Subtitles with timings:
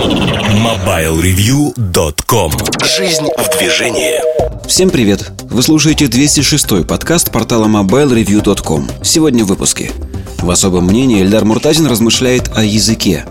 [0.00, 2.52] MobileReview.com
[2.96, 4.14] Жизнь в движении
[4.66, 5.30] Всем привет!
[5.42, 9.92] Вы слушаете 206-й подкаст портала MobileReview.com Сегодня в выпуске
[10.38, 13.26] В особом мнении Эльдар Муртазин размышляет о языке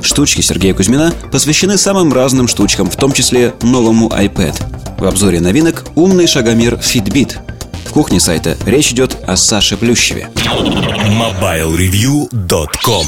[0.00, 4.54] Штучки Сергея Кузьмина посвящены самым разным штучкам, в том числе новому iPad.
[5.00, 7.38] В обзоре новинок умный шагомер Fitbit.
[7.84, 10.28] В кухне сайта речь идет о Саше Плющеве.
[10.36, 13.06] MobileReview.com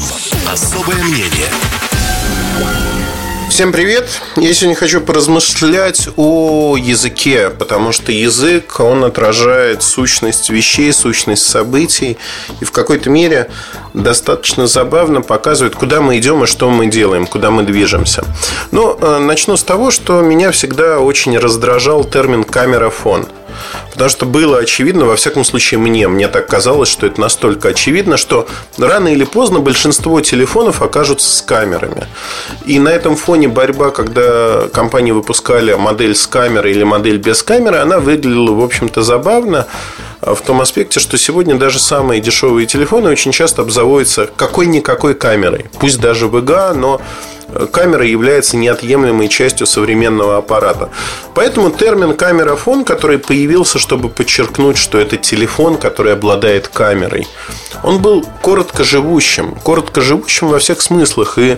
[0.51, 1.47] Особое мнение
[3.49, 4.09] Всем привет!
[4.35, 12.17] Я сегодня хочу поразмышлять о языке, потому что язык, он отражает сущность вещей, сущность событий,
[12.59, 13.49] и в какой-то мере
[13.93, 18.25] достаточно забавно показывает, куда мы идем и что мы делаем, куда мы движемся.
[18.71, 23.27] Но э, начну с того, что меня всегда очень раздражал термин «камерафон».
[23.91, 28.17] Потому что было очевидно, во всяком случае мне, мне так казалось, что это настолько очевидно,
[28.17, 32.07] что рано или поздно большинство телефонов окажутся с камерами.
[32.65, 37.77] И на этом фоне борьба, когда компании выпускали модель с камерой или модель без камеры,
[37.77, 39.67] она выглядела, в общем-то, забавно
[40.21, 45.65] в том аспекте, что сегодня даже самые дешевые телефоны очень часто обзаводятся какой-никакой камерой.
[45.79, 47.01] Пусть даже VGA, но
[47.71, 50.89] камера является неотъемлемой частью современного аппарата.
[51.33, 57.27] Поэтому термин камерафон, который появился, чтобы подчеркнуть, что это телефон, который обладает камерой,
[57.83, 59.55] он был коротко живущим.
[59.63, 61.37] Коротко живущим во всех смыслах.
[61.37, 61.57] И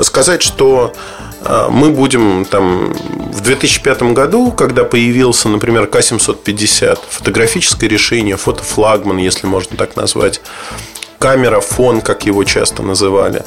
[0.00, 0.92] сказать, что
[1.48, 9.46] а, мы будем там в 2005 году, когда появился, например, К750, фотографическое решение, фотофлагман, если
[9.46, 10.40] можно так назвать,
[11.18, 13.42] камера фон, как его часто называли.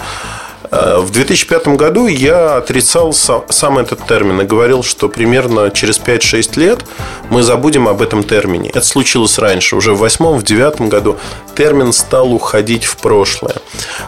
[0.72, 6.60] Э, в 2005 году я отрицал сам этот термин и говорил, что примерно через 5-6
[6.60, 6.86] лет
[7.30, 8.70] мы забудем об этом термине.
[8.70, 11.18] Это случилось раньше, уже в 2008-2009 году
[11.56, 13.56] термин стал уходить в прошлое.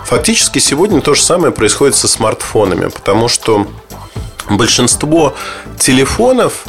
[0.05, 3.67] Фактически сегодня то же самое происходит со смартфонами, потому что
[4.49, 5.33] большинство
[5.79, 6.65] телефонов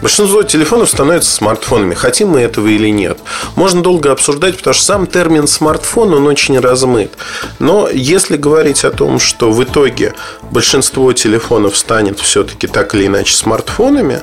[0.00, 3.18] Большинство телефонов становятся смартфонами, хотим мы этого или нет.
[3.56, 7.12] Можно долго обсуждать, потому что сам термин смартфон, он очень размыт.
[7.58, 10.14] Но если говорить о том, что в итоге
[10.50, 14.22] большинство телефонов станет все-таки так или иначе смартфонами,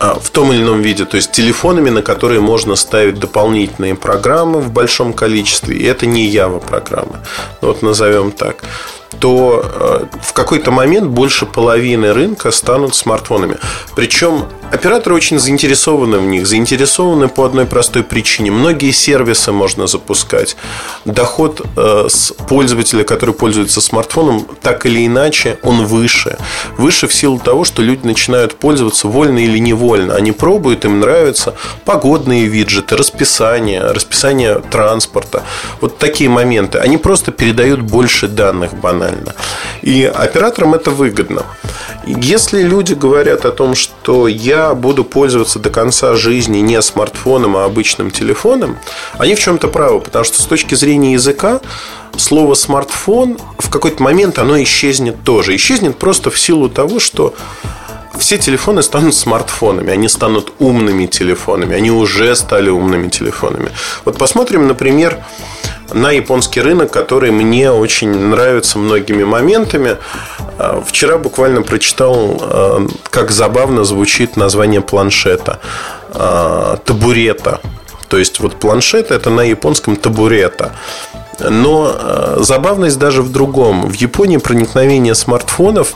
[0.00, 4.60] а, в том или ином виде, то есть телефонами, на которые можно ставить дополнительные программы
[4.60, 7.18] в большом количестве, и это не Java программы,
[7.60, 8.62] вот назовем так,
[9.20, 13.56] то э, в какой-то момент больше половины рынка станут смартфонами.
[13.96, 18.50] Причем операторы очень заинтересованы в них, заинтересованы по одной простой причине.
[18.50, 20.56] Многие сервисы можно запускать.
[21.04, 26.36] Доход э, с пользователя, который пользуется смартфоном, так или иначе, он выше.
[26.76, 30.14] Выше в силу того, что люди начинают пользоваться вольно или невольно.
[30.14, 31.54] Они пробуют, им нравятся
[31.84, 35.42] погодные виджеты, расписание, расписание транспорта.
[35.80, 36.78] Вот такие моменты.
[36.78, 39.34] Они просто передают больше данных банально банально.
[39.82, 41.42] И операторам это выгодно.
[42.06, 47.64] Если люди говорят о том, что я буду пользоваться до конца жизни не смартфоном, а
[47.64, 48.78] обычным телефоном,
[49.18, 51.60] они в чем-то правы, потому что с точки зрения языка
[52.16, 55.54] слово смартфон в какой-то момент оно исчезнет тоже.
[55.54, 57.34] Исчезнет просто в силу того, что
[58.18, 63.70] все телефоны станут смартфонами, они станут умными телефонами, они уже стали умными телефонами.
[64.04, 65.18] Вот посмотрим, например,
[65.92, 69.96] на японский рынок, который мне очень нравится многими моментами.
[70.58, 75.60] А, вчера буквально прочитал, а, как забавно звучит название планшета.
[76.12, 77.60] А, табурета.
[78.08, 80.72] То есть, вот планшет это на японском табурета.
[81.38, 83.86] Но забавность даже в другом.
[83.86, 85.94] В Японии проникновение смартфонов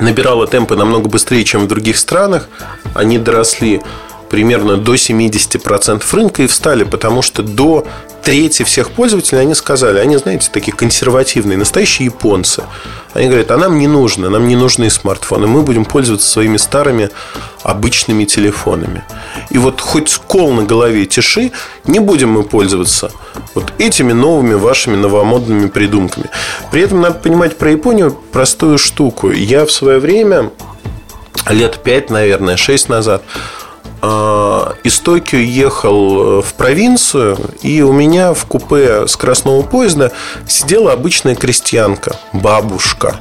[0.00, 2.48] набирало темпы намного быстрее, чем в других странах.
[2.94, 3.82] Они доросли
[4.28, 7.86] примерно до 70% рынка и встали, потому что до
[8.22, 12.64] трети всех пользователей, они сказали, они, знаете, такие консервативные, настоящие японцы.
[13.14, 17.10] Они говорят, а нам не нужно, нам не нужны смартфоны, мы будем пользоваться своими старыми
[17.62, 19.02] обычными телефонами.
[19.50, 21.52] И вот хоть скол на голове тиши,
[21.84, 23.10] не будем мы пользоваться
[23.54, 26.26] вот этими новыми вашими новомодными придумками.
[26.70, 29.30] При этом надо понимать про Японию простую штуку.
[29.30, 30.50] Я в свое время,
[31.48, 33.22] лет пять, наверное, шесть назад,
[34.84, 40.12] из Токио ехал э, в провинцию, и у меня в купе скоростного поезда
[40.46, 43.16] сидела обычная крестьянка, бабушка,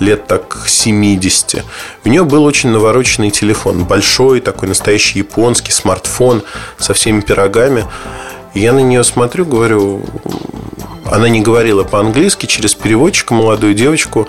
[0.00, 1.64] лет так 70.
[2.04, 6.42] У нее был очень навороченный телефон, большой, такой настоящий японский смартфон
[6.78, 7.86] со всеми пирогами.
[8.58, 10.02] Я на нее смотрю, говорю,
[11.10, 14.28] она не говорила по-английски, через переводчика молодую девочку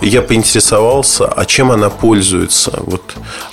[0.00, 2.72] я поинтересовался, а чем она пользуется.
[2.80, 3.02] Вот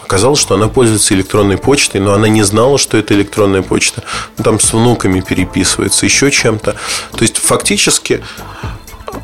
[0.03, 4.03] оказалось, что она пользуется электронной почтой, но она не знала, что это электронная почта.
[4.37, 6.75] Ну, там с внуками переписывается, еще чем-то.
[7.11, 8.23] То есть, фактически,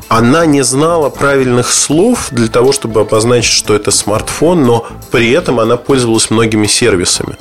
[0.08, 5.60] она не знала правильных слов для того, чтобы обозначить, что это смартфон, но при этом
[5.60, 7.36] она пользовалась многими сервисами.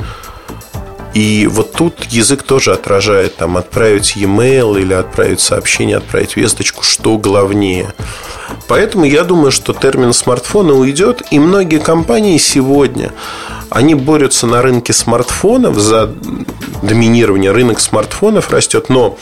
[1.13, 7.17] И вот тут язык тоже отражает там отправить e-mail или отправить сообщение, отправить весточку, что
[7.17, 7.93] главнее.
[8.67, 13.11] Поэтому я думаю, что термин смартфона уйдет, и многие компании сегодня
[13.69, 16.13] они борются на рынке смартфонов за
[16.81, 17.51] доминирование.
[17.51, 19.17] Рынок смартфонов растет, но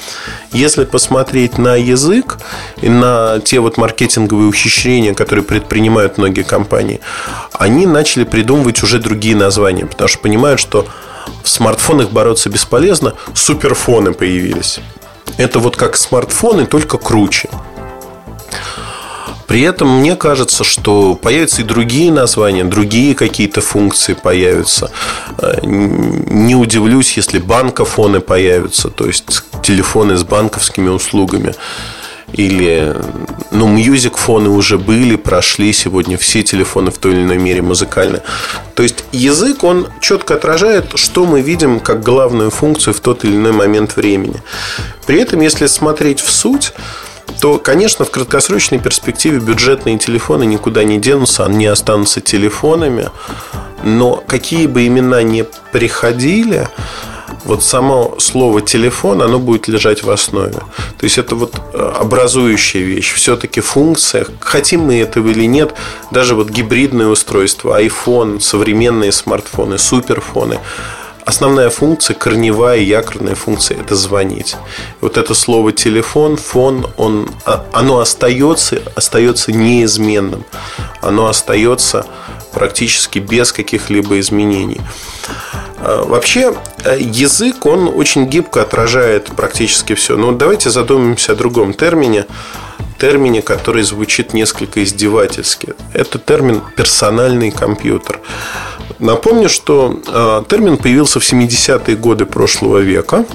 [0.51, 2.39] если посмотреть на язык
[2.81, 7.00] и на те вот маркетинговые ухищрения, которые предпринимают многие компании,
[7.53, 10.88] они начали придумывать уже другие названия, потому что понимают, что
[11.44, 14.80] в смартфонах бороться бесполезно, суперфоны появились.
[15.38, 17.50] Это вот как смартфоны, только круче.
[19.50, 24.92] При этом мне кажется, что появятся и другие названия, другие какие-то функции появятся.
[25.40, 29.26] Э, не удивлюсь, если банкофоны появятся, то есть
[29.64, 31.56] телефоны с банковскими услугами.
[32.34, 32.96] Или,
[33.52, 38.22] ну, мьюзик-фоны уже были, прошли сегодня все телефоны в той или иной мере музыкальные.
[38.76, 43.36] То есть язык, он четко отражает, что мы видим как главную функцию в тот или
[43.36, 44.42] иной момент времени.
[45.06, 46.74] При этом, если смотреть в суть,
[47.42, 53.10] то, конечно, в краткосрочной перспективе бюджетные телефоны никуда не денутся, они останутся телефонами.
[53.84, 56.68] Но какие бы имена ни приходили,
[57.45, 60.53] вот само слово телефон, оно будет лежать в основе.
[60.97, 63.13] То есть это вот э, образующая вещь.
[63.13, 65.74] Все-таки функция, хотим мы этого или нет,
[66.12, 70.59] даже вот гибридное устройство, iPhone, современные смартфоны, суперфоны,
[71.30, 74.57] основная функция, корневая якорная функция– это звонить.
[75.00, 80.44] Вот это слово телефон, фон, он, а, оно остается, остается неизменным.
[81.01, 82.06] Оно остается
[82.59, 84.81] практически без каких-либо изменений.
[85.77, 86.53] А, вообще,
[86.83, 90.17] э, язык, он очень гибко отражает практически все.
[90.17, 92.25] Но давайте задумаемся о другом термине,
[93.00, 95.73] термине, который звучит несколько издевательски.
[95.94, 98.19] Это термин «персональный компьютер».
[99.00, 103.25] Напомню, что э, термин появился в 70-е годы прошлого века.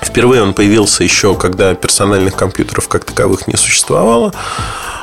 [0.00, 4.32] Впервые он появился еще, когда персональных компьютеров как таковых не существовало.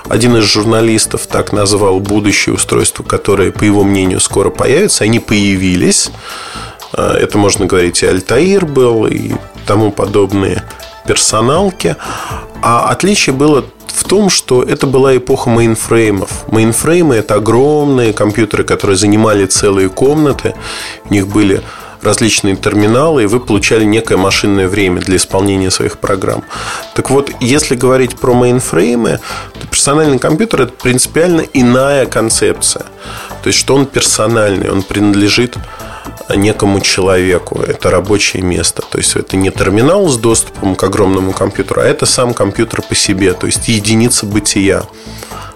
[0.10, 5.04] Один из журналистов так назвал будущее устройство, которое, по его мнению, скоро появится.
[5.04, 6.12] Они появились.
[6.94, 9.34] Э, это можно говорить и Альтаир был, и
[9.66, 10.64] тому подобные
[11.08, 11.96] персоналки.
[12.62, 16.52] А отличие было в том, что это была эпоха мейнфреймов.
[16.52, 20.54] Мейнфреймы– это огромные компьютеры, которые занимали целые комнаты.
[21.10, 21.62] У них были
[22.06, 26.44] различные терминалы, и вы получали некое машинное время для исполнения своих программ.
[26.94, 29.20] Так вот, если говорить про мейнфреймы,
[29.60, 32.86] то персональный компьютер– это принципиально иная концепция.
[33.44, 35.58] То есть, что он персональный, он принадлежит
[36.34, 37.62] некому человеку.
[37.62, 38.82] Это рабочее место.
[38.90, 42.96] То есть это не терминал с доступом к огромному компьютеру, а это сам компьютер по
[42.96, 44.84] себе, то есть единица бытия.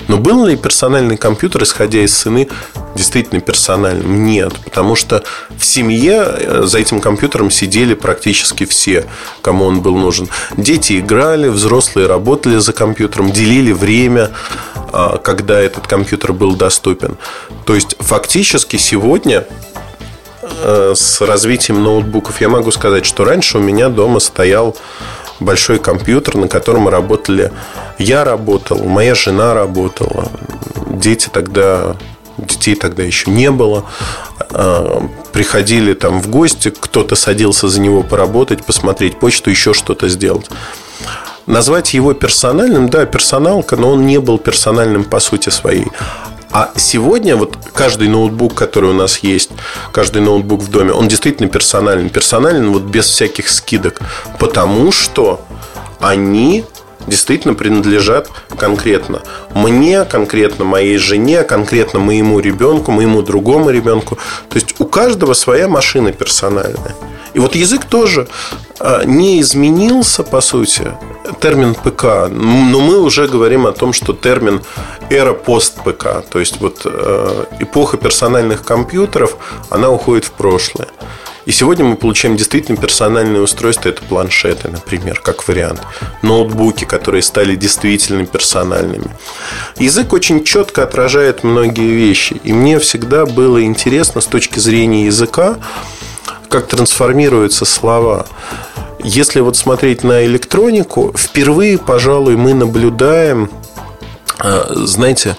[0.10, 2.50] Но был ли персональный компьютер, исходя из цены,
[2.96, 4.26] действительно персональным?
[4.26, 5.24] Нет, потому что
[5.58, 9.06] в семье э, за этим компьютером сидели практически все,
[9.42, 10.28] кому он был нужен.
[10.58, 14.32] Дети играли, взрослые работали за компьютером, делили время,
[14.92, 17.18] а, когда этот компьютер был доступен.
[17.66, 19.46] То есть фактически сегодня
[20.62, 24.76] Э, с развитием ноутбуков я могу сказать, что раньше у меня дома стоял
[25.40, 27.52] большой компьютер, на котором работали
[27.98, 30.32] я работал, моя жена работала,
[30.88, 31.96] дети тогда
[32.38, 33.86] детей тогда еще не было.
[34.52, 35.02] Э,
[35.34, 40.50] приходили там в гости, кто-то садился за него поработать, посмотреть почту, еще что-то сделать.
[41.46, 45.88] Назвать его персональным, да, персоналка, но он не был персональным по сути своей.
[46.52, 49.52] А сегодня вот каждый ноутбук, который у нас есть,
[49.92, 52.10] каждый ноутбук в доме, он действительно персонален.
[52.10, 54.00] Персонален вот без всяких скидок.
[54.40, 55.42] Потому что
[56.00, 56.66] они
[57.08, 59.22] действительно принадлежат конкретно
[59.54, 64.18] мне, конкретно моей жене, конкретно моему ребенку, моему другому ребенку.
[64.50, 66.96] То есть у каждого своя машина персональная.
[67.34, 68.28] И вот язык тоже
[68.80, 70.92] а, не изменился, по сути,
[71.40, 72.30] термин ПК.
[72.30, 74.62] Но мы уже говорим о том, что термин
[75.10, 76.24] эра пост-ПК.
[76.30, 79.38] То есть вот э, эпоха персональных компьютеров,
[79.70, 80.88] она уходит в прошлое.
[81.46, 83.90] И сегодня мы получаем действительно персональные устройства.
[83.90, 85.82] Это планшеты, например, как вариант.
[86.22, 89.08] Ноутбуки, которые стали действительно персональными.
[89.78, 92.40] Язык очень четко отражает многие вещи.
[92.44, 95.58] И мне всегда было интересно с точки зрения языка,
[96.50, 98.26] как трансформируются слова.
[99.04, 103.50] Если вот смотреть на электронику, впервые, пожалуй, мы наблюдаем,
[104.44, 105.38] э, знаете,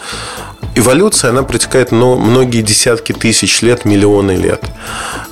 [0.75, 4.65] эволюция, она протекает но многие десятки тысяч лет, миллионы лет.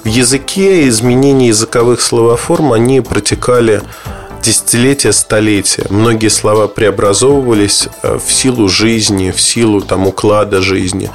[0.05, 3.83] В языке изменения языковых словоформ, они протекали
[4.43, 5.87] десятилетия, столетия.
[5.91, 11.11] Многие слова преобразовывались э, в силу жизни, в силу там, уклада жизни.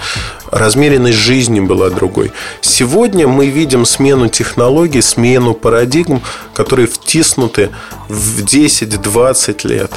[0.54, 2.32] Размеренность жизни была другой.
[2.62, 6.22] Сегодня мы видим смену технологий, смену парадигм,
[6.54, 7.72] которые втиснуты
[8.08, 9.92] в 10-20 лет.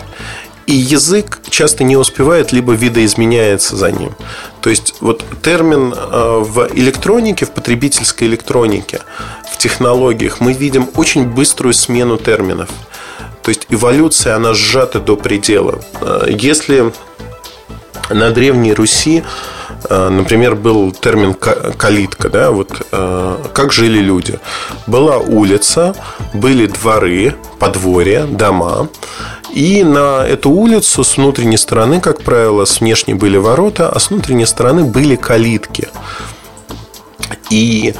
[0.66, 4.14] И язык часто не успевает, либо видоизменяется за ним.
[4.62, 9.00] То есть вот термин э, в электронике, в потребительской электронике,
[9.52, 12.70] в технологиях мы видим очень быструю смену терминов.
[13.42, 15.80] То есть эволюция, она сжата до предела.
[16.00, 16.92] Э, если
[18.08, 19.22] на Древней Руси,
[19.90, 24.38] например, был термин калитка, да, вот э, как жили люди.
[24.86, 25.94] Была улица,
[26.34, 28.88] были дворы, подворья, дома,
[29.52, 34.10] и на эту улицу с внутренней стороны, как правило, с внешней были ворота, а с
[34.10, 35.88] внутренней стороны были калитки.
[37.50, 37.94] И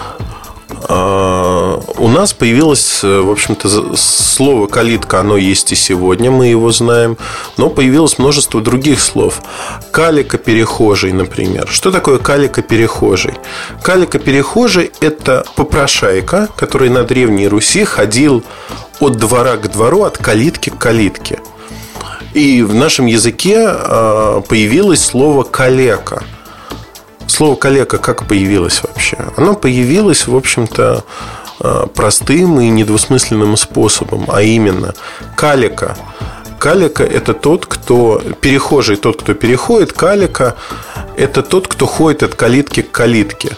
[0.69, 7.17] у нас появилось, э, в общем-то, слово «калитка», оно есть и сегодня, мы его знаем,
[7.57, 9.43] но появилось множество других слов.
[9.93, 11.69] Калика-перехожий, например.
[11.69, 13.35] Что такое калика-перехожий?
[13.83, 18.43] Калика-перехожий– это попрошайка, который на Древней Руси ходил
[18.99, 21.39] от двора к двору, от калитки к калитке.
[22.35, 26.23] И в нашем языке а, появилось слово «калека».
[27.27, 29.19] Слово «калека» как появилось вообще?
[29.37, 31.05] Оно появилось, в общем-то,
[31.61, 34.95] а, простым и недвусмысленным способом, а именно
[35.35, 35.97] калика.
[36.59, 39.93] Калика– это тот, кто перехожий, тот, кто переходит.
[39.93, 40.55] Калика–
[41.17, 43.57] это тот, кто ходит от калитки к калитке.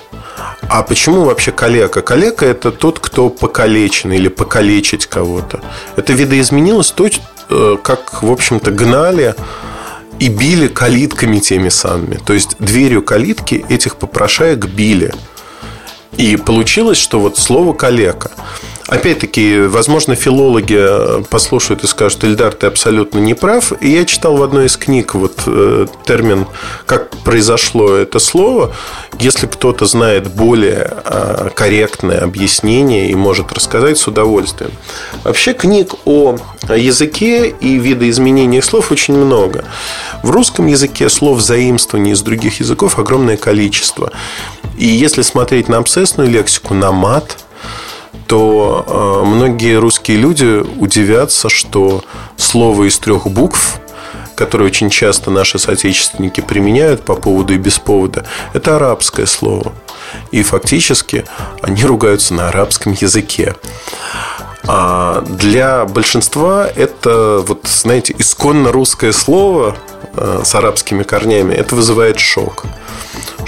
[0.68, 2.02] А почему вообще калека?
[2.02, 5.60] Калека– это тот, кто покалечен или покалечить кого-то.
[5.96, 7.08] Это видоизменилось то,
[7.50, 9.34] э, как, в общем-то, гнали
[10.18, 12.16] и били калитками теми самыми.
[12.16, 15.12] То есть дверью калитки этих попрошаек били.
[16.16, 18.30] И получилось, что вот слово калека–
[18.88, 23.72] Опять-таки, возможно, филологи э, послушают и скажут, Ильдар, ты абсолютно не прав.
[23.82, 26.46] И я читал в одной из книг вот э, термин,
[26.86, 28.74] как произошло это слово.
[29.20, 34.72] Если кто-то знает более э, корректное объяснение и может рассказать с удовольствием.
[35.22, 36.38] Вообще книг о
[36.74, 39.66] языке и видоизменениях слов очень много.
[40.22, 44.12] В русском языке слов заимствований из других языков огромное количество.
[44.78, 47.36] И если смотреть на абсцессную лексику, на мат–
[48.26, 52.04] то э, многие русские люди удивятся, что
[52.36, 53.80] слово из трех букв,
[54.36, 59.72] которое очень часто наши соотечественники применяют по поводу и без повода, это арабское слово.
[60.30, 61.24] И фактически
[61.62, 63.54] они ругаются на арабском языке.
[64.66, 69.76] А для большинства это, вот, знаете, исконно русское слово
[70.44, 72.66] с арабскими корнями, это вызывает шок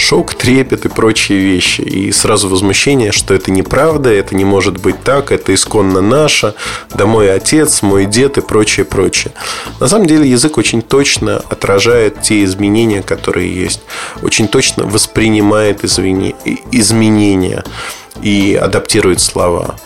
[0.00, 1.82] шок, трепет и прочие вещи.
[1.82, 6.54] И сразу возмущение, что это неправда, это не может быть так, это исконно наше,
[6.94, 9.32] да мой отец, мой дед и прочее, прочее.
[9.78, 13.82] На самом деле язык очень точно отражает те изменения, которые есть.
[14.22, 17.64] Очень точно воспринимает изменения
[18.22, 19.76] и адаптирует слова.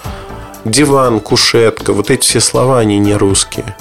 [0.65, 3.77] Диван, кушетка, вот эти все слова, они не русские.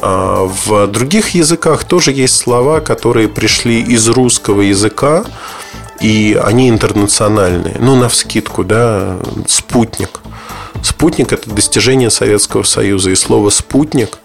[0.00, 5.24] А в других языках тоже есть слова, которые пришли из русского языка,
[6.00, 7.76] и они интернациональные.
[7.80, 10.20] Ну, на вскидку, да, спутник.
[10.82, 13.10] Спутник– это достижение Советского Союза.
[13.10, 14.18] И слово «спутник»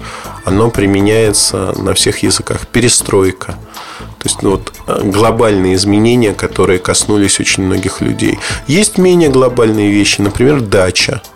[0.45, 2.67] оно применяется на всех языках.
[2.67, 3.53] Перестройка.
[4.19, 4.71] То есть ну, вот,
[5.03, 8.37] глобальные изменения, которые коснулись очень многих людей.
[8.67, 11.21] Есть менее глобальные вещи, например, дача–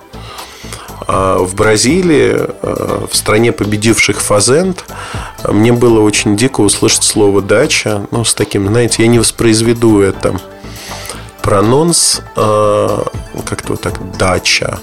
[1.08, 4.86] в Бразилии, а, в стране победивших Фазент,
[5.48, 8.06] мне было очень дико услышать слово «дача».
[8.12, 10.40] Ну, с таким, знаете, я не воспроизведу это.
[11.42, 13.06] Прононс а,
[13.46, 14.80] как-то вот так «дача»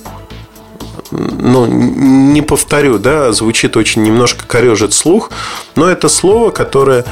[1.11, 5.31] ну, не повторю, да, звучит очень немножко корежит слух,
[5.76, 7.04] но это слово, которое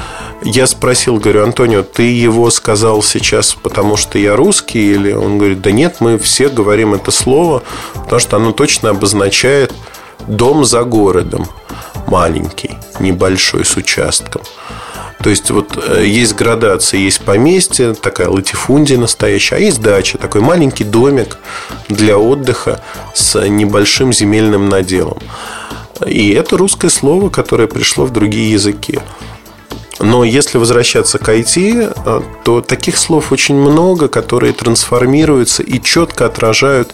[0.43, 5.61] я спросил, говорю, Антонио, ты его сказал сейчас, потому что я русский, или он говорит,
[5.61, 9.73] да нет, мы все говорим это слово, потому что оно точно обозначает
[10.27, 11.47] дом за городом,
[12.07, 14.41] маленький, небольшой, с участком.
[15.23, 20.41] То есть вот э, есть градация, есть поместье, такая латифундия настоящая, а есть дача, такой
[20.41, 21.37] маленький домик
[21.87, 22.81] для отдыха
[23.13, 25.19] с небольшим земельным наделом.
[26.05, 28.99] И это русское слово, которое пришло в другие языки.
[29.99, 36.25] Но если возвращаться к IT, э, то таких слов очень много, которые трансформируются и четко
[36.25, 36.93] отражают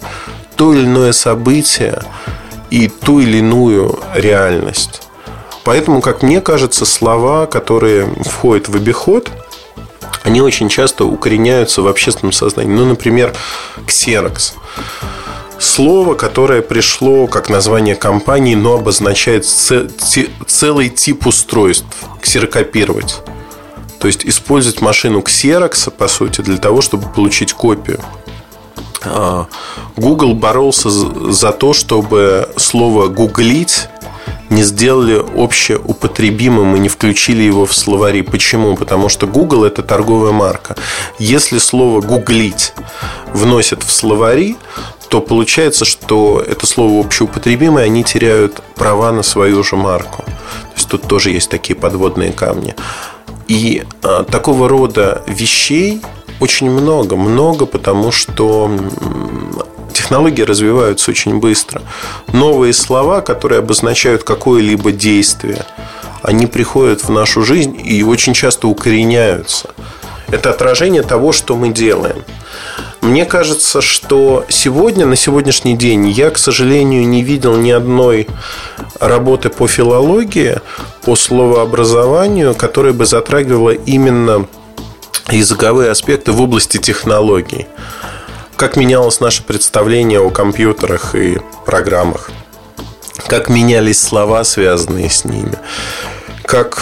[0.56, 2.04] то или иное событие
[2.70, 5.04] и ту или иную реальность.
[5.64, 9.30] Поэтому, как мне кажется, слова, которые входят в обиход,
[10.24, 12.74] они очень часто укореняются в общественном сознании.
[12.74, 13.34] Ну, например,
[13.86, 14.56] ксерокс.
[15.60, 19.46] слово, которое пришло как название компании, но обозначает
[20.60, 21.86] целый тип устройств.
[22.22, 23.22] Ксерокопировать.
[23.98, 28.02] То есть использовать машину Xerox, по сути, для того, чтобы получить копию.
[29.06, 29.48] А,
[29.96, 33.88] Google боролся за то, чтобы слово «гуглить»
[34.50, 38.22] не сделали общеупотребимым и не включили его в словари.
[38.22, 38.76] Почему?
[38.76, 40.76] Потому что Google– это торговая марка.
[41.20, 42.74] Если слово «гуглить»
[43.34, 44.58] вносят в словари,
[45.10, 50.24] то получается, что это слово общеупотребимое, они теряют права на свою же марку.
[50.24, 52.76] То есть тут тоже есть такие подводные камни.
[53.48, 56.02] И а, такого рода вещей
[56.40, 57.16] очень много.
[57.16, 58.72] Много, потому что
[59.94, 61.82] технологии развиваются очень быстро.
[62.32, 65.66] Новые слова, которые обозначают какое-либо действие,
[66.22, 69.72] они приходят в нашу жизнь и очень часто укореняются.
[70.32, 72.24] Это отражение того, что мы делаем.
[73.02, 78.28] Мне кажется, что сегодня, на сегодняшний день, я, к сожалению, не видел ни одной
[79.00, 80.60] работы по филологии,
[81.04, 84.48] по словообразованию, которая бы затрагивала именно
[85.32, 87.68] языковые аспекты в области технологий.
[88.56, 92.30] Как менялось наше представление о компьютерах и программах.
[93.28, 95.54] Как менялись слова, связанные с ними.
[96.44, 96.82] Как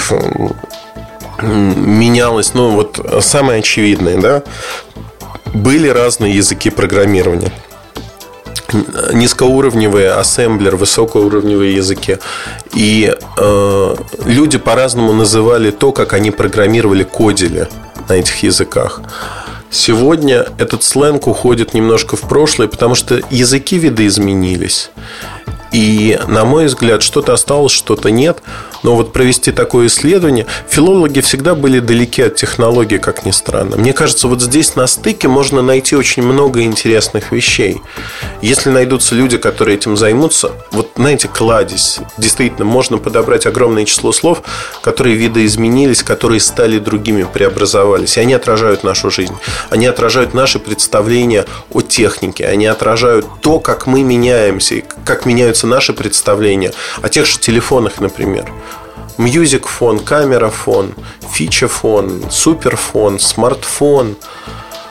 [1.42, 4.44] менялось, ну вот самое очевидное, да,
[5.54, 7.52] были разные языки программирования
[9.14, 12.18] низкоуровневые ассемблер, высокоуровневые языки.
[12.74, 17.68] И э, люди по-разному называли то, как они программировали, кодили
[18.10, 19.02] на этих языках.
[19.70, 24.92] Сегодня этот сленг уходит немножко в прошлое, потому что языки видоизменились.
[25.74, 28.42] И, на мой взгляд, что-то осталось, что-то нет.
[28.84, 33.78] Но вот провести такое исследование, филологи всегда были далеки от технологий, как ни странно.
[33.78, 37.82] Мне кажется, вот здесь на стыке можно найти очень много интересных вещей.
[38.42, 42.00] Если найдутся люди, которые этим займутся, вот знаете, кладезь.
[42.18, 44.42] Действительно, можно подобрать огромное число слов,
[44.82, 48.18] которые видоизменились, которые стали другими, преобразовались.
[48.18, 49.36] И они отражают нашу жизнь.
[49.70, 52.46] Они отражают наши представления о технике.
[52.46, 58.00] Они отражают то, как мы меняемся, и как меняются наши представления о тех же телефонах,
[58.00, 58.52] например.
[59.18, 60.94] Music фон, камера фон,
[61.32, 64.16] фича фон, суперфон, смартфон.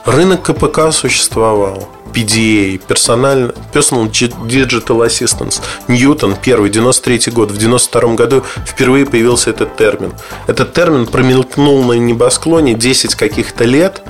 [0.05, 1.89] Рынок КПК существовал.
[2.13, 7.51] PDA, Personal, Personal Digital Assistance, Ньютон, первый, 93 год.
[7.51, 10.13] В 92 году впервые появился этот термин.
[10.47, 14.03] Этот термин промелькнул на небосклоне 10 каких-то лет,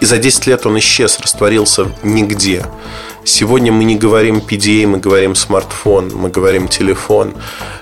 [0.00, 2.64] и за 10 лет он исчез, растворился нигде.
[3.24, 7.32] Сегодня мы не говорим PDA, мы говорим смартфон, мы говорим телефон.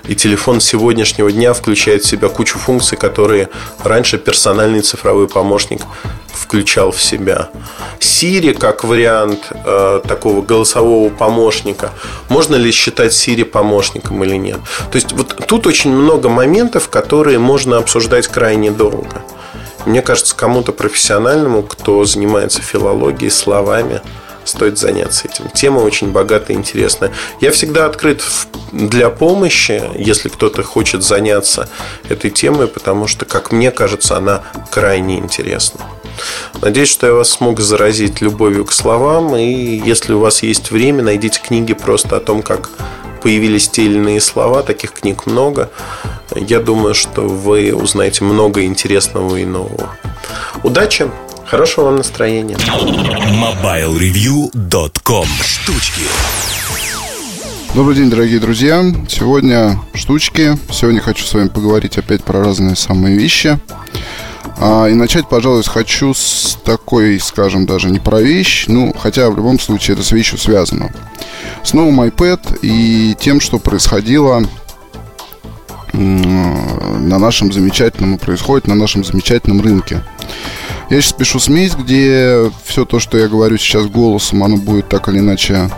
[0.07, 3.49] И телефон сегодняшнего дня включает в себя кучу функций, которые
[3.83, 5.81] раньше персональный цифровой помощник
[6.33, 7.49] включал в себя.
[7.99, 11.91] Siri как вариант э, такого голосового помощника.
[12.29, 14.59] Можно ли считать Siri помощником или нет?
[14.91, 19.21] То есть вот тут очень много моментов, которые можно обсуждать крайне долго.
[19.85, 24.01] Мне кажется, кому-то профессиональному, кто занимается филологией, словами,
[24.45, 25.49] стоит заняться этим.
[25.49, 27.11] Тема очень богатая и интересная.
[27.41, 28.23] Я всегда открыт
[28.71, 31.69] для помощи, если кто-то хочет заняться
[32.09, 35.81] этой темой, потому что, как мне кажется, она крайне интересна.
[36.61, 39.35] Надеюсь, что я вас смог заразить любовью к словам.
[39.35, 42.69] И если у вас есть время, найдите книги просто о том, как
[43.21, 44.63] появились те или иные слова.
[44.63, 45.69] Таких книг много.
[46.35, 49.95] Я думаю, что вы узнаете много интересного и нового.
[50.63, 51.09] Удачи!
[51.53, 52.57] Хорошего вам настроения.
[53.29, 56.01] MobileReview.com Штучки
[57.75, 58.83] Добрый день, дорогие друзья.
[59.07, 60.57] Сегодня штучки.
[60.71, 63.59] Сегодня хочу с вами поговорить опять про разные самые вещи.
[64.57, 69.37] А, и начать, пожалуй, хочу с такой, скажем, даже не про вещь, ну, хотя в
[69.37, 70.91] любом случае это с вещью связано.
[71.63, 74.41] С новым iPad и тем, что происходило
[75.93, 80.01] на нашем замечательном происходит на нашем замечательном рынке.
[80.89, 85.09] Я сейчас пишу смесь, где все то, что я говорю сейчас голосом, оно будет так
[85.09, 85.69] или иначе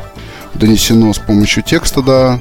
[0.55, 2.39] донесено с помощью текста до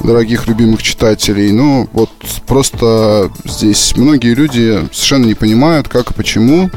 [0.00, 1.52] дорогих любимых читателей.
[1.52, 2.10] Ну, вот
[2.46, 6.70] просто здесь многие люди совершенно не понимают, как и почему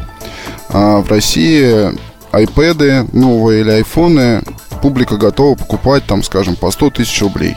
[0.70, 1.92] а в России
[2.32, 4.44] iPad новые или айфоны
[4.82, 7.56] публика готова покупать там, скажем, по 100 тысяч рублей.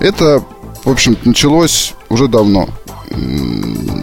[0.00, 0.42] Это,
[0.84, 2.68] в общем началось уже давно.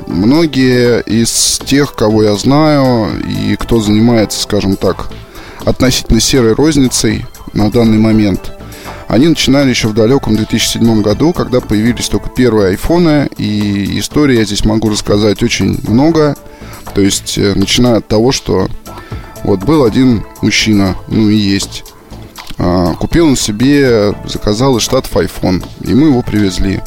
[0.07, 5.09] Многие из тех, кого я знаю и кто занимается, скажем так,
[5.65, 8.51] относительно серой розницей на данный момент,
[9.07, 14.45] они начинали еще в далеком 2007 году, когда появились только первые айфоны, и истории я
[14.45, 16.35] здесь могу рассказать очень много.
[16.93, 18.67] То есть, э, начиная от того, что
[19.43, 21.85] вот был один мужчина, ну и есть,
[22.59, 26.81] а, купил он себе, заказал из Штатов iPhone, и мы его привезли.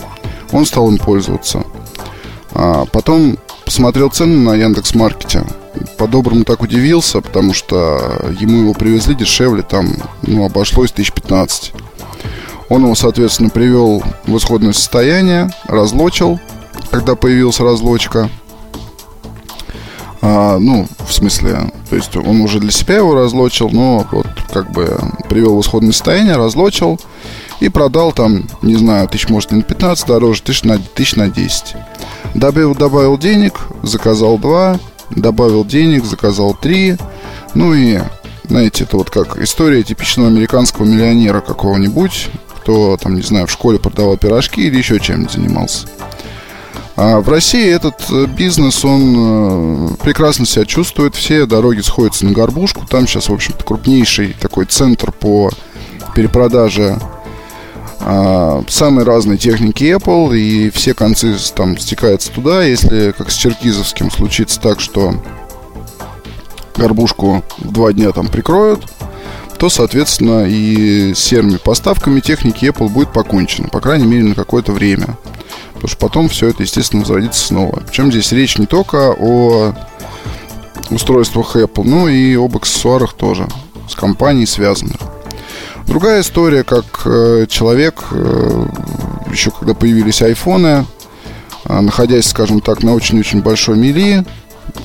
[0.53, 1.65] Он стал им пользоваться.
[2.55, 5.45] А потом посмотрел цены на Яндекс Маркете.
[5.97, 11.73] По-доброму так удивился, потому что ему его привезли дешевле, там, ну, обошлось 1015.
[12.69, 16.41] Он его, соответственно, привел в исходное состояние, разлочил,
[16.91, 18.31] когда появилась разлочка.
[20.21, 24.71] А, ну, в смысле, то есть он уже для себя его разлочил, но вот как
[24.71, 27.01] бы привел в исходное состояние, разлочил
[27.63, 31.29] и продал там, не знаю, тысяч, может, не на 15 дороже, тысяч на, тысяч на
[31.29, 31.77] 10.
[32.35, 36.97] Добавил, добавил денег, заказал два, добавил денег, заказал три.
[37.55, 38.01] Ну и,
[38.49, 43.79] знаете, это вот как история типичного американского миллионера какого-нибудь, кто там, не знаю, в школе
[43.79, 45.87] продавал пирожки или еще чем-нибудь занимался.
[46.97, 51.15] А в России этот э, бизнес, он э, прекрасно себя чувствует.
[51.15, 52.87] Все дороги сходятся на горбушку.
[52.89, 55.51] Там сейчас, в общем-то, крупнейший такой центр по
[56.15, 56.99] перепродаже
[58.05, 60.37] а, самой разной техники Apple.
[60.37, 62.63] И все концы там стекаются туда.
[62.65, 65.15] Если, как с Черкизовским, случится так, что
[66.77, 68.85] горбушку в два дня там прикроют,
[69.59, 73.69] то, соответственно, и с серыми поставками техники Apple будет покончено.
[73.69, 75.17] По крайней мере, на какое-то время.
[75.75, 77.83] Потому что потом все это, естественно, возродится снова.
[77.87, 79.75] Причем здесь речь не только о
[80.91, 83.47] устройствах Apple, но и об аксессуарах тоже
[83.89, 85.01] с компанией связанных.
[85.87, 88.67] Другая история, как э, человек, э,
[89.31, 90.87] еще когда появились айфоны,
[91.65, 94.25] э, находясь, скажем так, на очень-очень большой мили,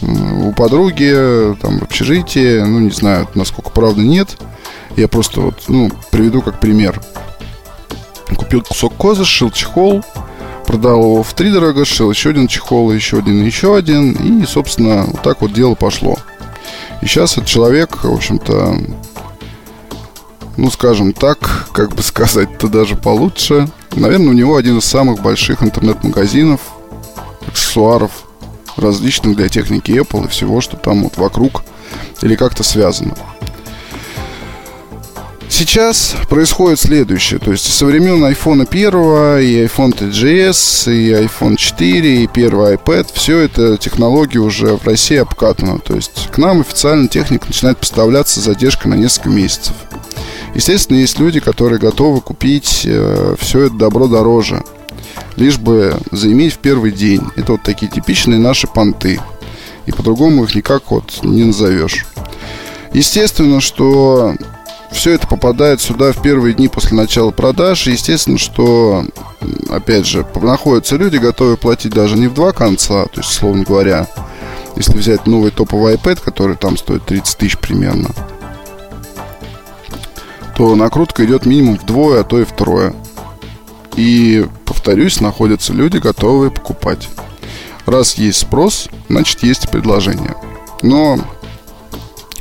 [0.01, 4.37] у подруги, там, в общежитии, ну, не знаю, насколько правда нет.
[4.95, 7.01] Я просто вот, ну, приведу как пример.
[8.35, 10.03] Купил кусок козы, сшил чехол,
[10.65, 14.11] продал его в три дорого, сшил еще один чехол, еще один, еще один.
[14.41, 16.17] И, собственно, вот так вот дело пошло.
[17.01, 18.77] И сейчас этот человек, в общем-то,
[20.57, 23.69] ну, скажем так, как бы сказать-то даже получше.
[23.95, 26.59] Наверное, у него один из самых больших интернет-магазинов,
[27.47, 28.11] аксессуаров
[28.75, 31.63] различных для техники Apple и всего, что там вот вокруг
[32.21, 33.15] или как-то связано.
[35.49, 37.39] Сейчас происходит следующее.
[37.39, 38.89] То есть со времен iPhone 1
[39.41, 45.17] и iPhone 3GS, и iPhone 4, и первый iPad, все это технологии уже в России
[45.17, 45.79] обкатано.
[45.79, 49.73] То есть к нам официально техника начинает поставляться с задержкой на несколько месяцев.
[50.57, 54.63] Естественно, есть люди, которые готовы купить э, все это добро дороже,
[55.35, 57.21] лишь бы заиметь в первый день.
[57.35, 59.21] Это вот такие типичные наши понты.
[59.85, 62.07] И по-другому их никак вот не назовешь.
[62.91, 64.33] Естественно, что
[64.91, 67.85] все это попадает сюда в первые дни после начала продаж.
[67.85, 69.05] Естественно, что,
[69.69, 74.07] опять же, находятся люди, готовые платить даже не в два конца, то есть, словно говоря,
[74.75, 78.09] если взять новый топовый iPad, который там стоит 30 тысяч примерно,
[80.57, 82.95] то накрутка идет минимум вдвое, а то и втрое.
[83.95, 87.09] И, повторюсь, находятся люди, готовые покупать.
[87.85, 90.35] Раз есть спрос, значит есть предложение.
[90.81, 91.19] Но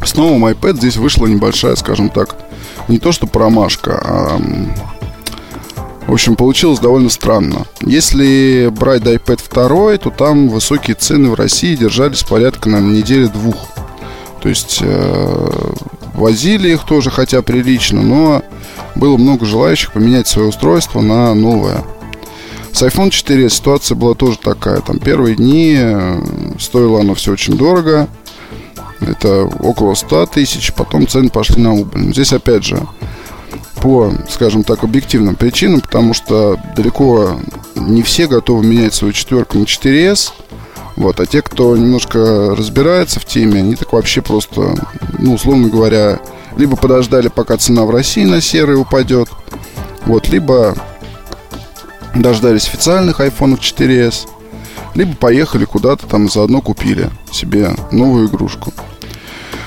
[0.02, 2.36] с новым iPad здесь вышла небольшая, скажем так,
[2.88, 4.40] не то что промашка, а...
[6.06, 7.66] В общем, получилось довольно странно.
[7.80, 13.56] Если брать iPad 2, то там высокие цены в России держались порядка на неделе двух.
[14.40, 15.72] То есть э,
[16.16, 18.42] возили их тоже, хотя прилично, но
[18.94, 21.84] было много желающих поменять свое устройство на новое.
[22.72, 24.80] С iPhone 4 ситуация была тоже такая.
[24.80, 26.20] Там первые дни э,
[26.58, 28.08] стоило оно все очень дорого.
[29.00, 32.12] Это около 100 тысяч, потом цены пошли на убыль.
[32.12, 32.86] Здесь, опять же,
[33.80, 37.40] по, скажем так, объективным причинам, потому что далеко
[37.76, 40.32] не все готовы менять свою четверку на 4S.
[40.96, 44.74] Вот, а те, кто немножко разбирается в теме, они так вообще просто,
[45.18, 46.20] ну, условно говоря,
[46.56, 49.28] либо подождали, пока цена в России на серый упадет,
[50.06, 50.74] вот, либо
[52.14, 54.26] дождались официальных iPhone 4s,
[54.94, 58.72] либо поехали куда-то там заодно купили себе новую игрушку.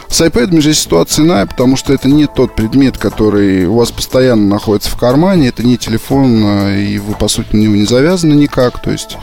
[0.09, 4.47] С iPad же ситуация иная, потому что это не тот предмет, который у вас постоянно
[4.47, 8.33] находится в кармане, это не телефон, а, и вы, по сути, на него не завязаны
[8.33, 8.81] никак.
[8.81, 9.17] То есть,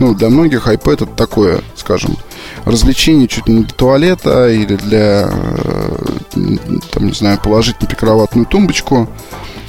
[0.00, 2.16] ну, для многих iPad это такое, скажем,
[2.64, 5.96] развлечение чуть не для туалета или для, э,
[6.90, 9.10] там, не знаю, положить на прикроватную тумбочку.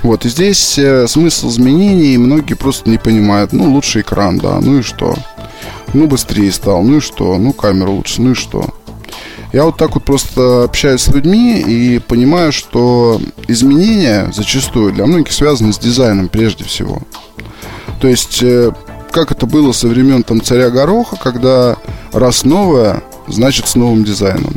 [0.04, 3.52] Вот, и здесь э, смысл изменений многие просто не понимают.
[3.52, 5.16] Ну, лучше экран, да, ну и что?
[5.94, 7.38] Ну, быстрее стал, ну и что?
[7.38, 8.70] Ну, камера лучше, ну и что?
[9.52, 15.34] Я вот так вот просто общаюсь с людьми и понимаю, что изменения зачастую для многих
[15.34, 17.02] связаны с дизайном прежде всего.
[18.00, 18.72] То есть, э,
[19.12, 21.76] как это было со времен там царя Гороха, когда
[22.12, 24.56] раз новое, значит с новым дизайном.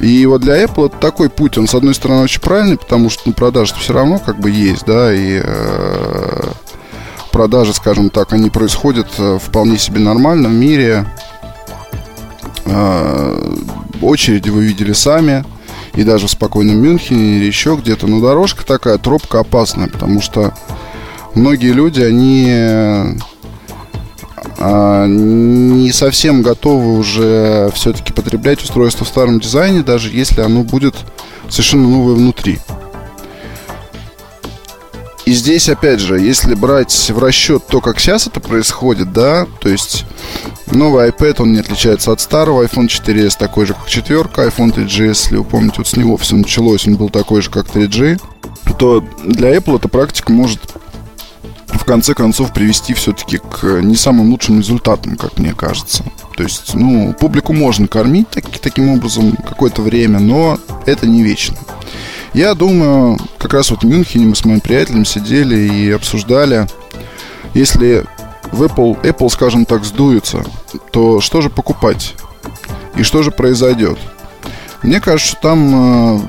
[0.00, 3.22] И вот для Apple это такой путь, он с одной стороны очень правильный, потому что
[3.26, 6.42] ну, продажи все равно как бы есть, да, и э,
[7.32, 11.06] продажи, скажем так, они происходят э, вполне себе нормально в мире.
[12.66, 13.54] Э,
[14.02, 15.44] очереди вы видели сами,
[15.94, 18.06] и даже в спокойном Мюнхене или еще где-то.
[18.06, 20.52] Но дорожка такая, тропка опасная, потому что
[21.36, 23.14] многие люди, они э,
[25.06, 30.96] не совсем готовы уже все-таки потреблять устройство в старом дизайне, даже если оно будет
[31.48, 32.58] совершенно новое внутри.
[35.26, 39.68] И здесь, опять же, если брать в расчет то, как сейчас это происходит, да, то
[39.68, 40.04] есть
[40.70, 45.08] новый iPad, он не отличается от старого, iPhone 4s такой же, как четверка, iPhone 3GS,
[45.08, 48.20] если вы помните, вот с него все началось, он был такой же, как 3G,
[48.78, 50.60] то для Apple эта практика может
[51.68, 56.04] в конце концов привести все-таки к не самым лучшим результатам, как мне кажется.
[56.36, 61.56] То есть, ну, публику можно кормить так, таким образом какое-то время, но это не вечно.
[62.34, 66.66] Я думаю, как раз вот в Мюнхене мы с моим приятелем сидели и обсуждали,
[67.54, 68.04] если
[68.52, 70.44] в Apple, Apple, скажем так, сдуется,
[70.92, 72.14] то что же покупать?
[72.96, 73.98] И что же произойдет?
[74.82, 76.20] Мне кажется, что там э,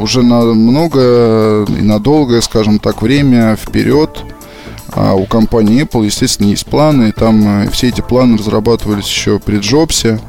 [0.00, 4.24] уже на много и на долгое, скажем так, время вперед
[5.00, 7.10] а у компании Apple, естественно, есть планы.
[7.10, 10.20] И там э, все эти планы разрабатывались еще при Джобсе.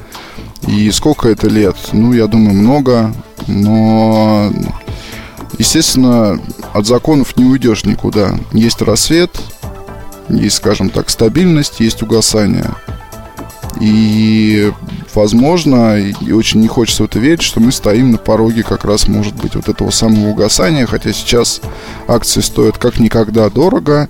[0.68, 1.76] И сколько это лет?
[1.92, 3.14] Ну, я думаю, много.
[3.48, 4.52] Но
[5.58, 6.40] Естественно,
[6.74, 8.34] от законов не уйдешь никуда.
[8.54, 9.32] Есть рассвет,
[10.30, 12.70] есть, скажем так, стабильность, есть угасание.
[13.80, 14.72] И,
[15.14, 19.08] возможно, и очень не хочется в это верить, что мы стоим на пороге как раз,
[19.08, 21.62] может быть, вот этого самого угасания, хотя сейчас
[22.08, 24.10] акции стоят как никогда дорого,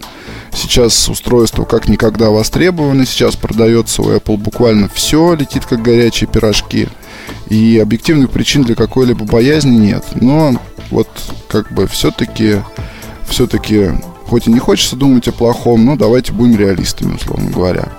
[0.54, 6.88] сейчас устройство как никогда востребовано, сейчас продается у Apple буквально все, летит как горячие пирожки,
[7.50, 10.06] и объективных причин для какой-либо боязни нет.
[10.15, 10.56] Но
[10.89, 11.10] вот
[11.48, 12.62] как бы все-таки,
[13.28, 13.91] все-таки,
[14.26, 17.89] хоть и не хочется думать о плохом, но давайте будем реалистами, условно говоря.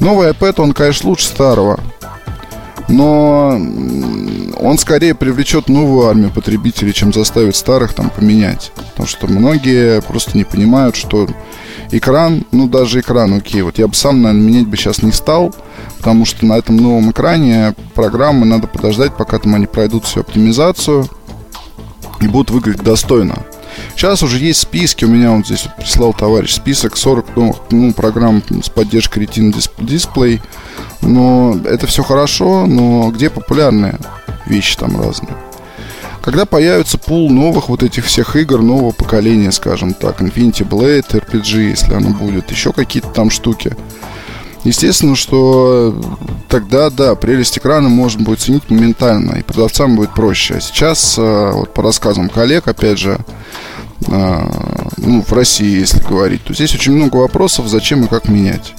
[0.00, 1.80] Новый iPad, он, конечно, лучше старого.
[2.88, 3.50] Но
[4.60, 8.72] он скорее привлечет новую армию потребителей, чем заставит старых там поменять.
[8.90, 11.28] Потому что многие просто не понимают, что
[11.90, 15.54] экран, ну даже экран, окей, вот я бы сам, наверное, менять бы сейчас не стал,
[15.98, 21.08] потому что на этом новом экране программы надо подождать, пока там они пройдут всю оптимизацию,
[22.20, 23.36] и будут выглядеть достойно.
[23.94, 27.92] Сейчас уже есть списки, у меня вот здесь вот прислал товарищ список 40 новых ну,
[27.92, 30.40] программ с поддержкой Retina Display.
[31.02, 33.98] Но это все хорошо, но где популярные
[34.46, 35.34] вещи там разные?
[36.22, 41.70] Когда появится пул новых вот этих всех игр нового поколения, скажем так, Infinity Blade, RPG,
[41.70, 43.76] если оно будет, еще какие-то там штуки–
[44.64, 45.94] Естественно, что
[46.48, 50.54] тогда, да, прелесть экрана можно будет ценить моментально, и продавцам будет проще.
[50.54, 53.18] А сейчас, э, вот по рассказам коллег, опять же,
[54.06, 54.50] э,
[54.96, 58.74] ну, в России, если говорить, то здесь очень много вопросов, зачем и как менять.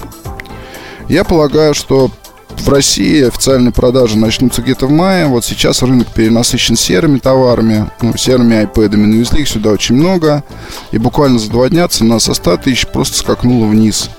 [1.08, 2.10] Я полагаю, что
[2.56, 5.26] в России официальные продажи начнутся где-то в мае.
[5.26, 9.06] Вот сейчас рынок перенасыщен серыми товарами, ну, серыми айпэдами.
[9.06, 10.44] Навезли их сюда очень много.
[10.92, 14.10] И буквально за два дня цена со 100 тысяч просто скакнула вниз.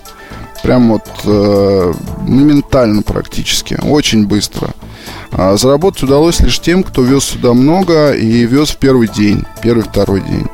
[0.63, 4.69] Прям вот э, моментально практически, очень быстро.
[5.31, 10.21] А заработать удалось лишь тем, кто вез сюда много и вез в первый день, первый-второй
[10.21, 10.47] день.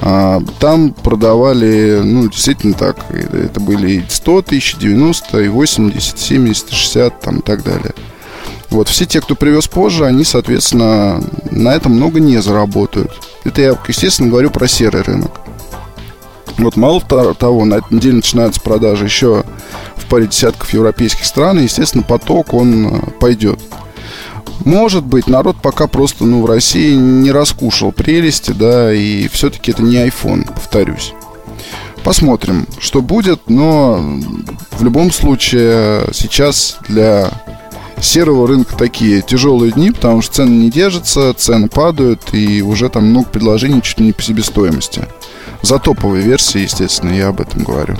[0.00, 6.70] А, там продавали, ну, действительно так, это были и 100 тысяч, 90, и 80, 70,
[6.70, 7.94] 60, там и так далее.
[8.68, 13.12] Вот, все те, кто привез позже, они, соответственно, на этом много не заработают.
[13.44, 15.40] Это я, естественно, говорю про серый рынок.
[16.58, 19.44] Вот мало того, на этой неделе начинаются продажи еще
[19.96, 23.60] в паре десятков европейских стран, и, естественно, поток, он э, пойдет.
[24.64, 29.82] Может быть, народ пока просто, ну, в России не раскушал прелести, да, и все-таки это
[29.82, 31.12] не iPhone, повторюсь.
[32.02, 34.00] Посмотрим, что будет, но
[34.72, 37.30] в любом случае сейчас для
[38.00, 43.06] серого рынка такие тяжелые дни, потому что цены не держатся, цены падают, и уже там
[43.06, 45.06] много предложений чуть ли не по себестоимости.
[45.62, 47.96] За топовые версии, естественно, я об этом говорю.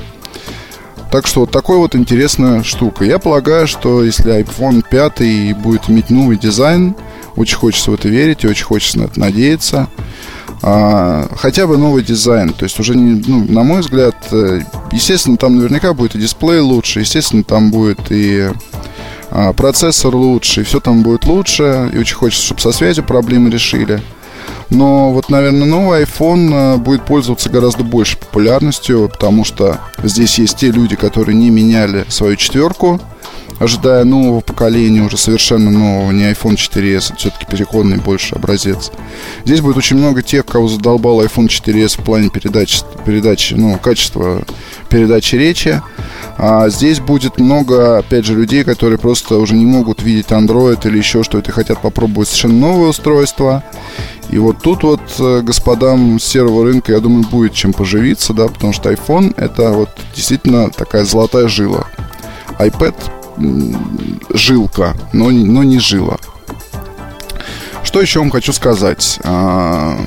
[1.11, 3.05] Так что вот такой вот интересная штука.
[3.05, 6.95] Я полагаю, что если iPhone 5 будет иметь новый дизайн,
[7.37, 9.89] очень хочется в это верить и очень хочется на это надеяться.
[10.63, 12.53] А, хотя бы новый дизайн.
[12.53, 16.61] То есть уже, не, ну, на мой взгляд, э, естественно, там наверняка будет и дисплей
[16.61, 18.51] лучше, естественно, там будет и
[19.31, 21.91] а, процессор лучше, и все там будет лучше.
[21.93, 24.03] И очень хочется, чтобы со связью проблемы решили.
[24.71, 30.59] Но вот, наверное, новый iPhone э, будет пользоваться гораздо большей популярностью, потому что здесь есть
[30.59, 33.01] те люди, которые не меняли свою четверку,
[33.59, 38.91] ожидая нового поколения, уже совершенно нового, не iPhone 4s, это все-таки переходный больше образец.
[39.45, 44.45] Здесь будет очень много тех, кого задолбал iPhone 4s в плане передачи, передачи ну, качества
[44.89, 45.83] передачи речи.
[46.39, 50.99] А здесь будет много, опять же, людей, которые просто уже не могут видеть Android или
[50.99, 53.65] еще что-то и хотят попробовать совершенно новое устройство.
[54.29, 58.73] И вот тут вот э, господам серого рынка, я думаю, будет чем поживиться, да, потому
[58.73, 61.87] что iPhone это вот действительно такая золотая жила.
[62.59, 62.95] iPad
[64.33, 66.19] жилка, но, но не жила.
[67.83, 69.19] Что еще вам хочу сказать?
[69.25, 69.99] А,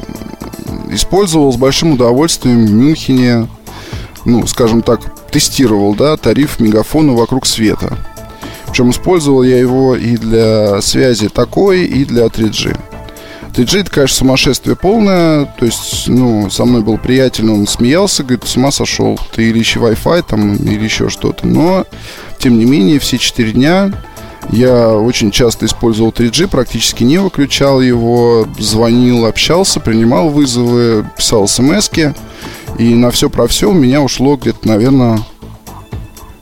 [0.91, 3.47] использовал с большим удовольствием в Мюнхене,
[4.25, 7.97] ну, скажем так, тестировал, да, тариф мегафона вокруг света.
[8.67, 12.77] Причем использовал я его и для связи такой, и для 3G.
[13.53, 15.45] 3G это, конечно, сумасшествие полное.
[15.57, 19.19] То есть, ну, со мной был приятель, он смеялся, говорит, с ума сошел.
[19.33, 21.47] Ты или ищи Wi-Fi там, или еще что-то.
[21.47, 21.85] Но,
[22.37, 23.91] тем не менее, все 4 дня
[24.49, 31.89] я очень часто использовал 3G, практически не выключал его, звонил, общался, принимал вызовы, писал смс
[32.77, 35.19] И на все про все у меня ушло где-то, наверное,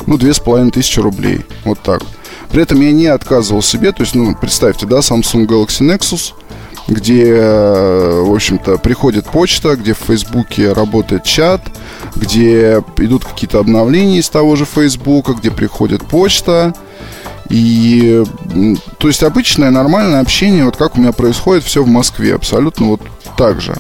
[0.06, 1.42] ну, две с половиной тысячи рублей.
[1.66, 2.02] Вот так.
[2.50, 6.34] При этом я не отказывал себе, то есть, ну, представьте, да, Samsung Galaxy Nexus–
[6.88, 11.62] где, э, в общем-то, приходит почта, где в Фейсбуке работает чат,
[12.16, 16.74] где идут какие-то обновления из того же Фейсбука, где приходит почта.
[17.50, 18.24] И,
[18.98, 23.02] то есть, обычное нормальное общение, вот как у меня происходит все в Москве, абсолютно вот
[23.38, 23.76] так же.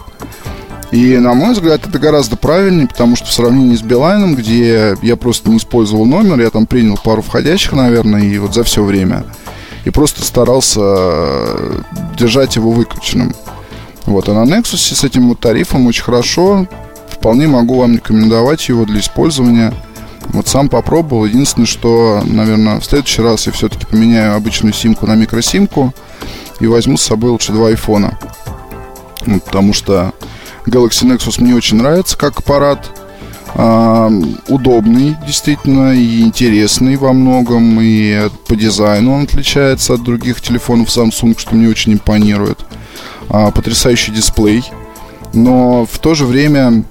[0.91, 5.15] И, на мой взгляд, это гораздо правильнее, потому что в сравнении с Билайном, где я
[5.17, 9.25] просто не использовал номер, я там принял пару входящих, наверное, и вот за все время–
[9.87, 11.81] и просто старался э,
[12.17, 13.33] держать его выключенным.
[14.05, 16.67] Вот, а на Nexus с этим вот тарифом очень хорошо.
[17.09, 19.73] Вполне могу вам рекомендовать его для использования.
[20.33, 21.23] Вот сам попробовал.
[21.23, 25.93] Единственное, что, наверное, в следующий раз я все-таки поменяю обычную симку на микросимку
[26.59, 28.19] и возьму с собой лучше два айфона.
[29.25, 30.13] Вот, потому что
[30.65, 32.91] Galaxy Nexus мне очень нравится как аппарат
[33.57, 41.39] удобный, действительно, и интересный во многом, и по дизайну он отличается от других телефонов Samsung,
[41.39, 42.59] что мне очень импонирует.
[43.29, 44.63] А, потрясающий дисплей,
[45.33, 46.83] но в то же время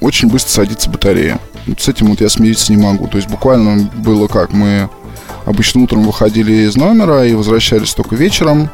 [0.00, 1.40] очень быстро садится батарея.
[1.78, 3.08] С этим вот я смириться не могу.
[3.08, 4.88] То есть буквально было как, мы
[5.46, 8.70] обычно утром выходили из номера и возвращались только вечером,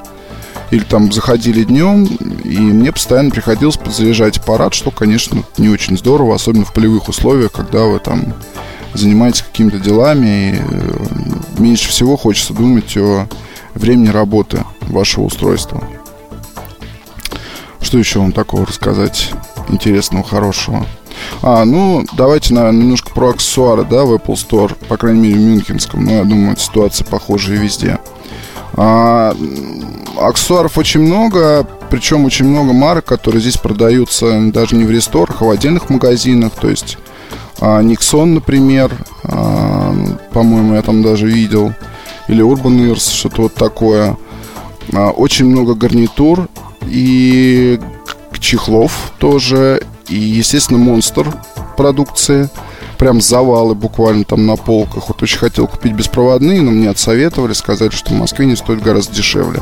[0.70, 6.34] или там заходили днем, и мне постоянно приходилось подзаряжать аппарат, что, конечно, не очень здорово,
[6.34, 8.34] особенно в полевых условиях, когда вы там
[8.94, 11.06] занимаетесь какими-то делами, и э,
[11.58, 13.28] меньше всего хочется думать о
[13.74, 15.82] времени работы вашего устройства.
[17.80, 19.30] Что еще вам такого рассказать
[19.68, 20.86] интересного, хорошего?
[21.42, 25.38] А, ну, давайте, наверное, немножко про аксессуары, да, в Apple Store, по крайней мере, в
[25.38, 26.04] Мюнхенском.
[26.04, 27.98] Но я думаю, ситуация похожая везде.
[28.76, 29.34] А,
[30.18, 35.44] аксессуаров очень много, причем очень много марок, которые здесь продаются даже не в ресторах, а
[35.44, 36.52] в отдельных магазинах.
[36.52, 36.98] То есть
[37.60, 38.92] а, Nixon, например,
[39.24, 39.94] а,
[40.32, 41.72] по-моему, я там даже видел,
[42.28, 44.16] или Urban Ears, что-то вот такое.
[44.92, 46.48] А, очень много гарнитур
[46.82, 47.80] и
[48.38, 51.34] чехлов тоже, и, естественно, Monster
[51.76, 52.48] продукции–
[52.96, 55.08] прям завалы буквально там на полках.
[55.08, 59.14] Вот очень хотел купить беспроводные, но мне отсоветовали, сказали, что в Москве не стоит гораздо
[59.14, 59.60] дешевле.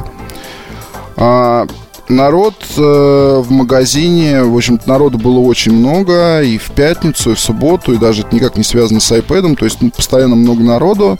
[1.17, 1.67] А,
[2.09, 7.41] народ э, в магазине, в общем-то, народу было очень много, и в пятницу, и в
[7.41, 11.19] субботу, и даже это никак не связано с iPad, то есть ну, постоянно много народу,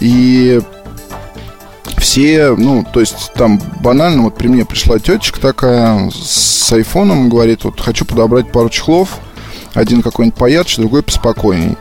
[0.00, 0.60] и
[1.98, 7.64] все, ну, то есть там банально, вот при мне пришла тетечка такая с айфоном, говорит,
[7.64, 9.18] вот хочу подобрать пару чехлов,
[9.74, 11.76] один какой-нибудь поярче, другой поспокойней.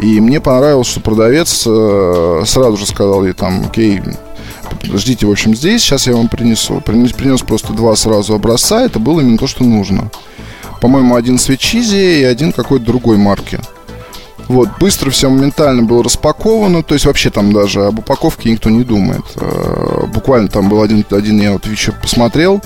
[0.00, 4.00] И мне понравилось, что продавец э, сразу же сказал ей там, окей,
[4.82, 6.80] ждите, в общем, здесь, сейчас я вам принесу.
[6.80, 10.10] Принес, принес просто два сразу образца, это было именно то, что нужно.
[10.80, 13.60] По-моему, один свечизи и один какой-то другой марки.
[14.48, 18.84] Вот, быстро все моментально было распаковано, то есть вообще там даже об упаковке никто не
[18.84, 19.24] думает.
[19.36, 22.60] Э, буквально там был один, один я вот еще посмотрел,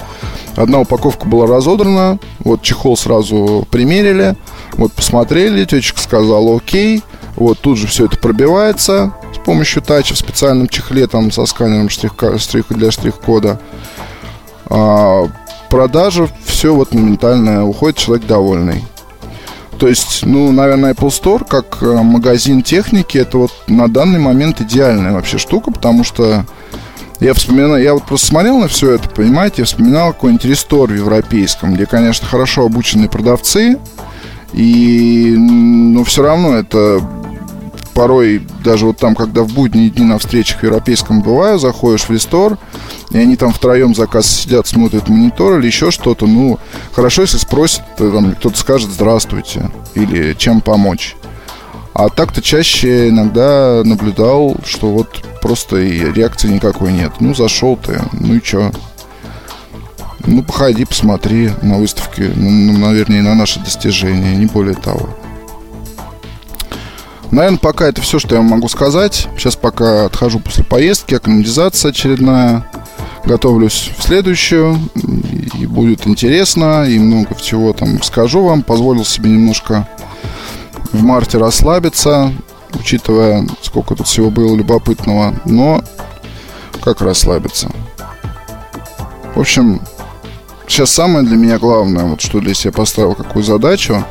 [0.57, 4.37] одна упаковка была разодрана, вот чехол сразу примерили,
[4.73, 7.03] вот посмотрели, тетечка сказала окей,
[7.37, 11.91] вот тут же все это пробивается с помощью тача в специальном чехле там со сканером
[11.91, 13.61] штрих, штрих для штрих-кода.
[14.69, 15.29] А,
[15.69, 18.85] продажа, все вот моментально уходит, человек довольный.
[19.79, 24.61] То есть, ну, наверное, Apple Store как э, магазин техники, это вот на данный момент
[24.61, 26.47] идеальная вообще штука, потому что
[27.21, 30.95] я вспоминаю, я вот просто смотрел на все это, понимаете, я вспоминал какой-нибудь рестор в
[30.95, 33.79] европейском, где, конечно, хорошо обученные продавцы,
[34.53, 37.03] и, но все равно это
[37.97, 42.11] порой даже вот там, когда в будние дни на встречах в европейском бываю, заходишь в
[42.11, 42.59] рестор,
[43.11, 46.59] и они там втроем заказ сидят, смотрят монитор или еще что-то, ну,
[46.93, 51.17] хорошо, если спросят, там, кто-то скажет «здравствуйте» или «чем помочь».
[51.95, 57.13] А так-то чаще иногда наблюдал, что вот просто и реакции никакой нет.
[57.21, 58.71] Ну, зашел ты, ну и чё?
[60.27, 65.09] Ну, походи, посмотри на выставке, ну, ну наверное, на наши достижения, не более того.
[67.31, 69.29] Наверное, пока это все, что я могу сказать.
[69.37, 72.67] Сейчас пока отхожу после поездки, акклиматизация очередная.
[73.25, 74.79] Готовлюсь в следующую.
[75.59, 78.63] И будет интересно, и много всего там расскажу вам.
[78.63, 79.89] Позволил себе немножко
[80.93, 82.33] в марте расслабиться,
[82.73, 85.35] учитывая, сколько тут всего было любопытного.
[85.45, 85.83] Но
[86.83, 87.71] как расслабиться?
[89.35, 89.83] В общем,
[90.69, 94.05] сейчас самое для меня главное, вот что для себя поставил, какую задачу,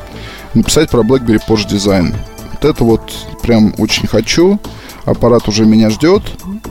[0.54, 2.14] написать про BlackBerry Porsche Design.
[2.56, 4.58] Вот это вот прям очень хочу.
[5.04, 6.22] Аппарат уже меня ждет.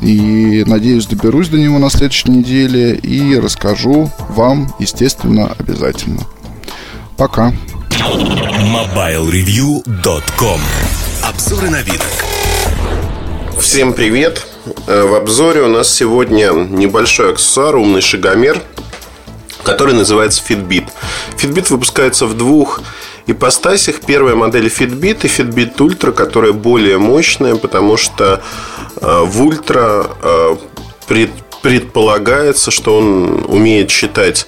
[0.01, 6.21] И надеюсь, доберусь до него на следующей неделе и расскажу вам, естественно, обязательно.
[7.17, 7.53] Пока.
[7.91, 10.59] MobileReview.com
[11.23, 12.01] Обзоры на вид.
[13.59, 14.47] Всем привет!
[14.88, 18.59] Э, в обзоре у нас сегодня небольшой аксессуар, умный шагомер,
[19.63, 20.88] который называется Fitbit.
[21.38, 22.81] Fitbit выпускается в двух
[23.28, 24.01] ипостасях.
[24.05, 28.41] Первая модель Fitbit и Fitbit Ultra, которая более мощная, потому что
[29.01, 30.57] э, в Ultra
[31.66, 34.45] предполагается, что он умеет считать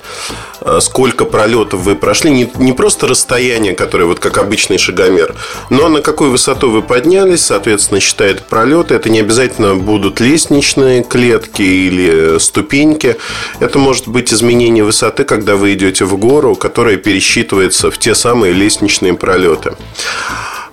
[0.67, 5.35] Э, сколько пролетов вы прошли, не, не просто расстояние, которое вот как обычный шагомер,
[5.69, 8.95] но на какую высоту вы поднялись, соответственно, считает пролеты.
[8.95, 13.17] Это не обязательно будут лестничные клетки или ступеньки.
[13.59, 18.53] Это может быть изменение высоты, когда вы идете в гору, которая пересчитывается в те самые
[18.53, 19.75] лестничные пролеты.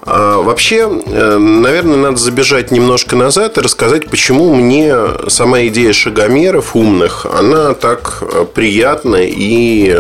[0.07, 4.95] А, вообще, э, наверное, надо забежать немножко назад и рассказать, почему мне
[5.29, 9.97] сама идея шагомеров умных, она так э, приятна и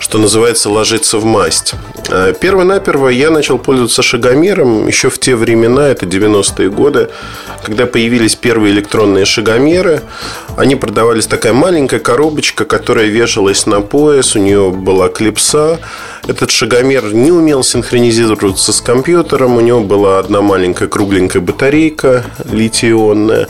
[0.00, 1.74] что называется, ложиться в масть.
[2.08, 7.10] Э, Перво-наперво я начал пользоваться шагомером еще в те времена, это 90-е годы,
[7.62, 10.00] когда появились первые электронные шагомеры.
[10.56, 15.78] Они продавались такая маленькая коробочка, которая вешалась на пояс, у нее была клипса.
[16.26, 23.48] Этот шагомер не умел синхронизироваться с компьютером, у него была одна маленькая кругленькая батарейка литий-ионная.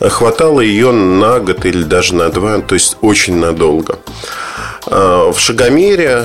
[0.00, 3.98] Хватало ее на год или даже на два, то есть очень надолго.
[4.96, 6.24] А, в Шагомере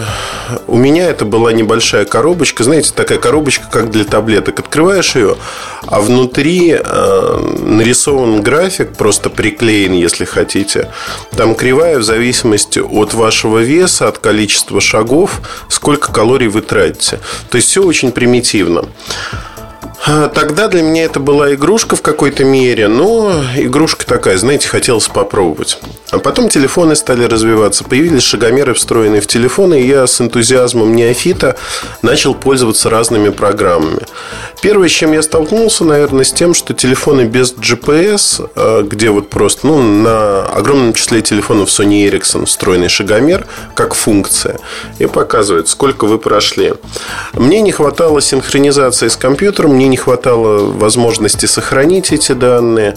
[0.68, 4.60] у меня это была небольшая коробочка, знаете, такая коробочка, как для таблеток.
[4.60, 5.38] Открываешь ее,
[5.88, 10.92] а внутри э, нарисован график, просто приклеен, если хотите.
[11.36, 17.20] Там кривая в зависимости от вашего веса, от количества шагов, сколько калорий вы тратите.
[17.50, 18.86] То есть все очень примитивно.
[20.06, 25.08] А, тогда для меня это была игрушка в какой-то мере, но игрушка такая, знаете, хотелось
[25.08, 25.78] попробовать.
[26.12, 31.58] А потом телефоны стали развиваться, появились шагомеры, встроенные в телефоны, и я с энтузиазмом неофита
[32.02, 34.02] начал пользоваться разными программами.
[34.62, 39.30] Первое, с чем я столкнулся, наверное, с тем, что телефоны без GPS, а, где вот
[39.30, 43.46] просто, ну, на огромном числе телефонов Sony Ericsson встроенный шагомер,
[43.76, 44.60] как функция,
[44.98, 46.74] и показывает, сколько вы прошли.
[47.34, 52.96] Мне не хватало синхронизации с компьютером, мне не хватало возможности сохранить эти данные.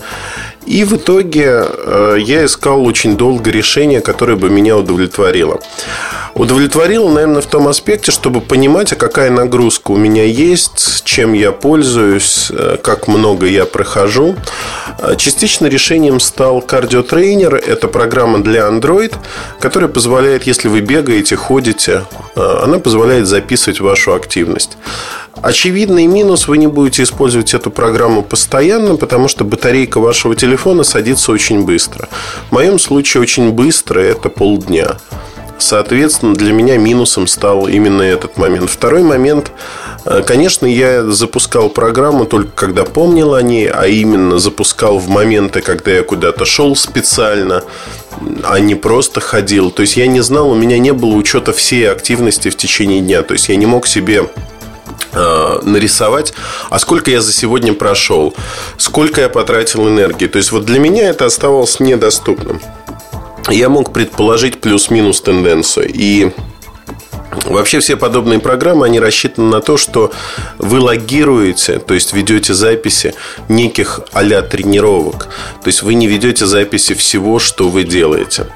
[0.66, 5.60] И в итоге э, я искал очень долго решение, которое бы меня удовлетворило.
[6.34, 11.52] Удовлетворило, наверное, в том аспекте, чтобы понимать, а какая нагрузка у меня есть, чем я
[11.52, 14.36] пользуюсь, э, как много я прохожу.
[14.98, 17.54] Э, частично решением стал кардиотрейнер.
[17.54, 19.14] Это программа для Android,
[19.60, 22.04] которая позволяет, если вы бегаете, ходите,
[22.34, 24.78] она позволяет записывать вашу активность.
[25.40, 31.32] Очевидный минус, вы не будете использовать эту программу постоянно, потому что батарейка вашего телефона садится
[31.32, 32.10] очень быстро.
[32.50, 34.98] В моем случае очень быстро это полдня.
[35.56, 38.68] Соответственно, для меня минусом стал именно этот момент.
[38.68, 39.50] Второй момент,
[40.04, 45.62] э, конечно, я запускал программу только когда помнил о ней, а именно запускал в моменты,
[45.62, 47.62] когда я куда-то шел специально,
[48.44, 49.70] а не просто ходил.
[49.70, 53.22] То есть я не знал, у меня не было учета всей активности в течение дня.
[53.22, 54.28] То есть я не мог себе
[55.14, 56.32] Э, нарисовать,
[56.70, 58.34] а сколько я за сегодня прошел,
[58.78, 60.26] сколько я потратил энергии.
[60.26, 62.62] То есть вот для меня это оставалось недоступным.
[63.50, 65.90] Я мог предположить плюс-минус тенденцию.
[65.92, 66.32] И
[67.44, 70.12] Вообще все подобные программы, они рассчитаны на то, что
[70.58, 73.14] вы логируете, то есть ведете записи
[73.48, 75.28] неких а тренировок.
[75.62, 78.46] То есть вы не ведете записи всего, что вы делаете.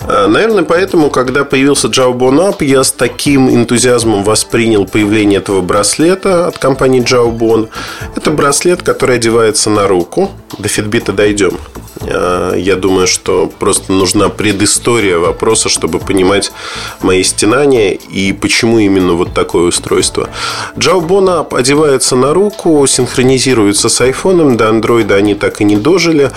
[0.00, 6.46] А, наверное, поэтому, когда появился Jawbone App, я с таким энтузиазмом воспринял появление этого браслета
[6.46, 7.68] от компании Jawbone.
[8.16, 10.30] Это браслет, который одевается на руку.
[10.58, 11.58] До Fitbit дойдем.
[12.02, 16.52] А, я думаю, что просто нужна предыстория вопроса, чтобы понимать
[17.00, 20.30] мои стенания и почему именно вот такое устройство.
[20.76, 26.30] Jawbone App одевается на руку, синхронизируется с iPhone, до Android они так и не дожили.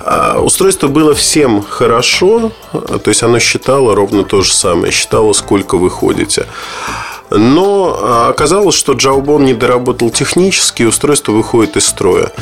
[0.00, 5.76] А, устройство было всем хорошо, то есть оно считало ровно то же самое, считало, сколько
[5.78, 6.46] вы ходите.
[7.36, 12.32] Но а, оказалось, что Jawbone не доработал технически, устройство выходит из строя.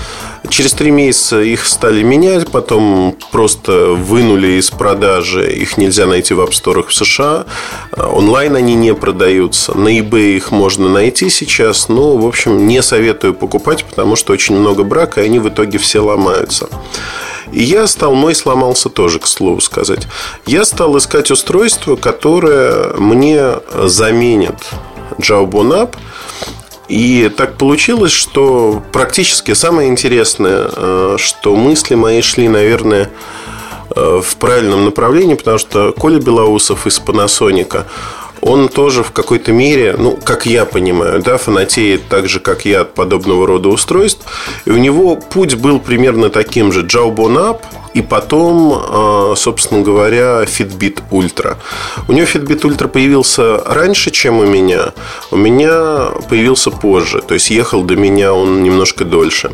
[0.49, 5.53] Через три месяца их стали менять, потом просто вынули из продажи.
[5.53, 7.45] Их нельзя найти в апсторах в США.
[7.97, 9.77] Онлайн они не продаются.
[9.77, 11.89] На eBay их можно найти сейчас.
[11.89, 15.79] Но, в общем, не советую покупать, потому что очень много брака, и они в итоге
[15.79, 16.69] все ломаются.
[17.53, 20.07] И я стал, мой сломался тоже, к слову сказать.
[20.47, 23.55] Я стал искать устройство, которое мне
[23.87, 24.57] заменит
[25.19, 25.95] Jawbone App–
[26.91, 33.13] и так получилось, что практически самое интересное, э, что мысли мои шли, наверное,
[33.95, 37.85] э, в правильном направлении, потому что Коля Белоусов из Panasonic,
[38.41, 42.83] он тоже в какой-то мере, ну, как я понимаю, да, фанатеет так же, как я
[42.83, 44.25] от подобного рода устройств.
[44.65, 46.83] И у него путь был примерно таким же.
[46.83, 47.61] Jawbone Up–
[47.95, 51.57] и потом, а, собственно говоря, Fitbit Ultra.
[52.09, 54.93] У него Fitbit Ultra появился раньше, чем у меня.
[55.31, 57.21] У меня появился позже.
[57.21, 59.53] То есть ехал до меня он немножко дольше.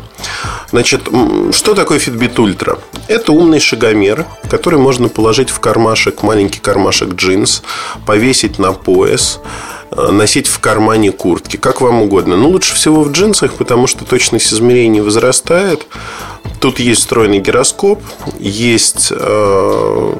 [0.71, 1.07] Значит,
[1.51, 2.79] что такое Fitbit Ultra?
[3.07, 7.63] Это умный шагомер, который можно положить в кармашек, маленький кармашек джинс,
[8.05, 9.39] повесить на пояс
[9.91, 12.37] а, носить в кармане куртки, как вам угодно.
[12.37, 15.87] Но лучше всего в джинсах, потому что точность измерений возрастает.
[16.59, 18.01] Тут есть встроенный гироскоп,
[18.39, 20.13] есть э,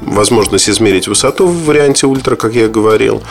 [0.00, 3.22] возможность измерить высоту в варианте ультра, как я говорил.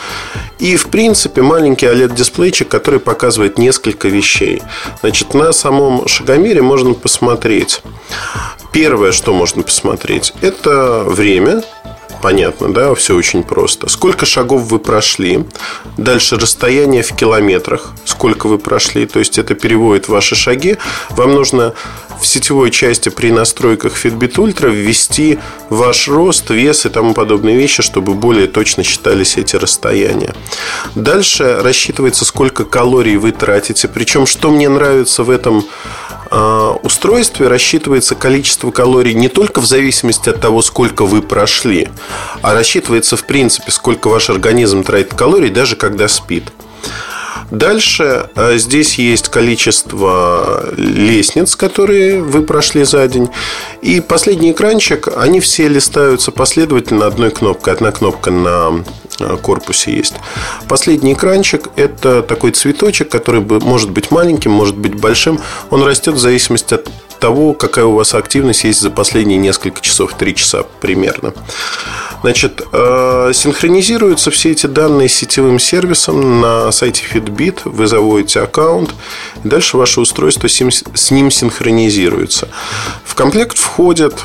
[0.60, 4.62] И, в принципе, маленький OLED-дисплейчик, который показывает несколько вещей.
[5.02, 7.82] Значит, на самом шагомере можно посмотреть.
[8.72, 11.64] Первое, что можно посмотреть, это время,
[12.22, 13.90] понятно, да, все очень просто.
[13.90, 15.46] Сколько шагов вы прошли,
[15.98, 20.78] дальше расстояние в километрах, сколько вы прошли, то есть это переводит ваши шаги.
[21.10, 21.74] Вам нужно
[22.20, 25.40] в сетевой части при настройках Fitbit Ultra ввести
[25.70, 30.34] ваш рост, вес и тому подобные вещи, чтобы более точно считались эти расстояния.
[30.96, 33.88] Дальше рассчитывается, сколько калорий вы тратите.
[33.88, 35.64] Причем, что мне нравится в этом
[36.84, 41.90] устройстве рассчитывается количество калорий не только в зависимости от того, сколько вы прошли,
[42.42, 46.52] а рассчитывается в принципе, сколько ваш организм тратит калорий, даже когда спит.
[47.52, 53.30] Дальше а, здесь есть количество лестниц, которые вы прошли за день.
[53.82, 57.74] И последний экранчик, они все листаются последовательно одной кнопкой.
[57.74, 58.84] Одна кнопка на
[59.42, 60.16] корпусе есть.
[60.68, 65.40] Последний экранчик– это такой цветочек, который может быть маленьким, может быть большим.
[65.70, 66.90] Он растет в зависимости от
[67.20, 71.34] того, какая у вас активность есть за последние несколько часов, 3 часа примерно.
[72.22, 77.60] Значит, э, синхронизируются все эти данные с сетевым сервисом на сайте Fitbit.
[77.66, 78.90] Вы заводите аккаунт,
[79.44, 82.50] и дальше ваше устройство с ним синхронизируется.
[83.04, 84.16] В комплект входит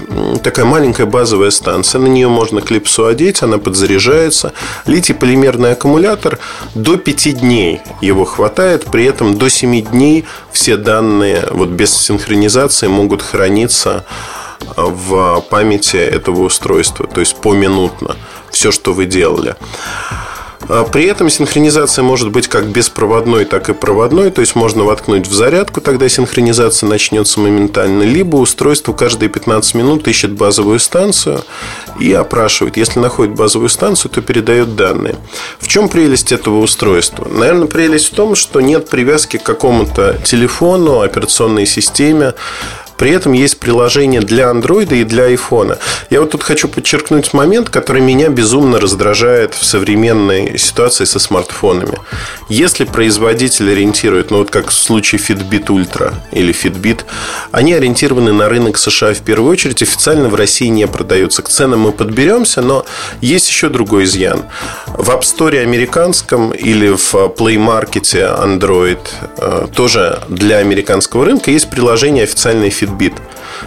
[0.42, 2.00] такая маленькая базовая станция.
[2.00, 4.52] На нее можно клипсу одеть, она подзаряжается.
[4.86, 6.38] Литий-полимерный аккумулятор
[6.74, 8.86] до 5 дней его хватает.
[8.90, 14.04] При этом до 7 дней все данные вот без синхронизации могут храниться
[14.76, 18.16] в памяти этого устройства, то есть поминутно
[18.50, 19.56] все, что вы делали.
[20.68, 24.30] А при этом синхронизация может быть как беспроводной, так и проводной.
[24.30, 28.02] То есть можно воткнуть в зарядку, тогда синхронизация начнется моментально.
[28.02, 31.42] Либо устройство каждые 15 минут ищет базовую станцию
[31.98, 32.76] и опрашивает.
[32.76, 35.16] Если находит базовую станцию, то передает данные.
[35.58, 37.26] В чем прелесть этого устройства?
[37.28, 42.34] Наверное, прелесть в том, что нет привязки к какому-то телефону, операционной системе.
[43.02, 45.76] При этом есть приложение для Android и для iPhone.
[46.08, 51.98] Я вот тут хочу подчеркнуть момент, который меня безумно раздражает в современной ситуации со смартфонами.
[52.48, 57.00] Если производитель ориентирует, ну вот как в случае Fitbit Ultra или Fitbit,
[57.50, 61.42] они ориентированы на рынок США в первую очередь, официально в России не продаются.
[61.42, 62.86] К ценам мы подберемся, но
[63.20, 64.44] есть еще другой изъян.
[64.86, 68.04] В App Store американском или в Play Market
[68.44, 69.00] Android
[69.38, 73.14] э, тоже для американского рынка есть приложение официальной Fitbit Fitbit.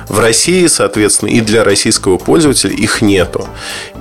[0.07, 3.47] В России, соответственно, и для российского пользователя их нету.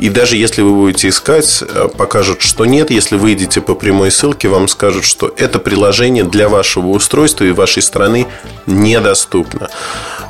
[0.01, 2.91] И даже если вы будете искать, э, покажут, что нет.
[2.91, 7.83] Если выйдете по прямой ссылке, вам скажут, что это приложение для вашего устройства и вашей
[7.83, 8.27] страны
[8.67, 9.71] недоступно.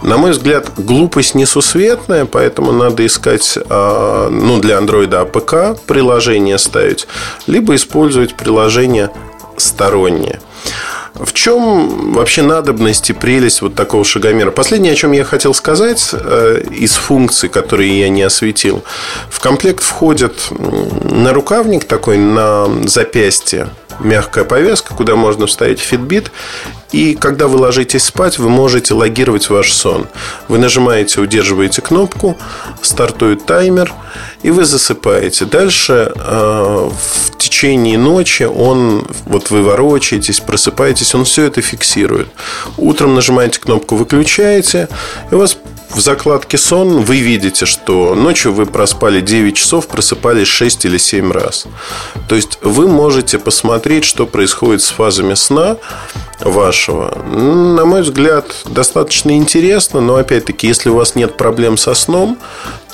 [0.03, 7.07] На мой взгляд, глупость несусветная, поэтому надо искать а, ну, для Android APK приложение ставить,
[7.47, 9.11] либо использовать приложение
[9.57, 10.41] стороннее.
[11.15, 14.51] В чем вообще надобность и прелесть вот такого шагомера?
[14.51, 18.83] Последнее, о чем я хотел сказать э, из функций, которые я не осветил.
[19.31, 23.69] В комплект входит нарукавник такой на запястье,
[24.01, 26.33] мягкая повязка, куда можно вставить Fitbit.
[26.91, 30.09] И когда вы ложитесь спать, вы можете логировать ваш сон.
[30.49, 32.37] Вы нажимаете, удерживаете кнопку,
[32.83, 33.93] стартует таймер,
[34.43, 35.45] и вы засыпаете.
[35.45, 42.29] Дальше э, в течение ночи он, вот вы ворочаетесь, просыпаетесь, он все это фиксирует.
[42.77, 44.89] Утром нажимаете кнопку, выключаете,
[45.31, 45.57] и у вас
[45.91, 51.31] в закладке сон вы видите, что ночью вы проспали 9 часов, просыпались 6 или 7
[51.31, 51.67] раз.
[52.29, 55.77] То есть вы можете посмотреть, что происходит с фазами сна
[56.41, 57.17] вашего.
[57.25, 62.39] На мой взгляд, достаточно интересно, но опять-таки, если у вас нет проблем со сном,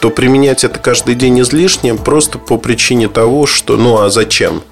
[0.01, 4.63] то применять это каждый день излишне просто по причине того, что ну а зачем?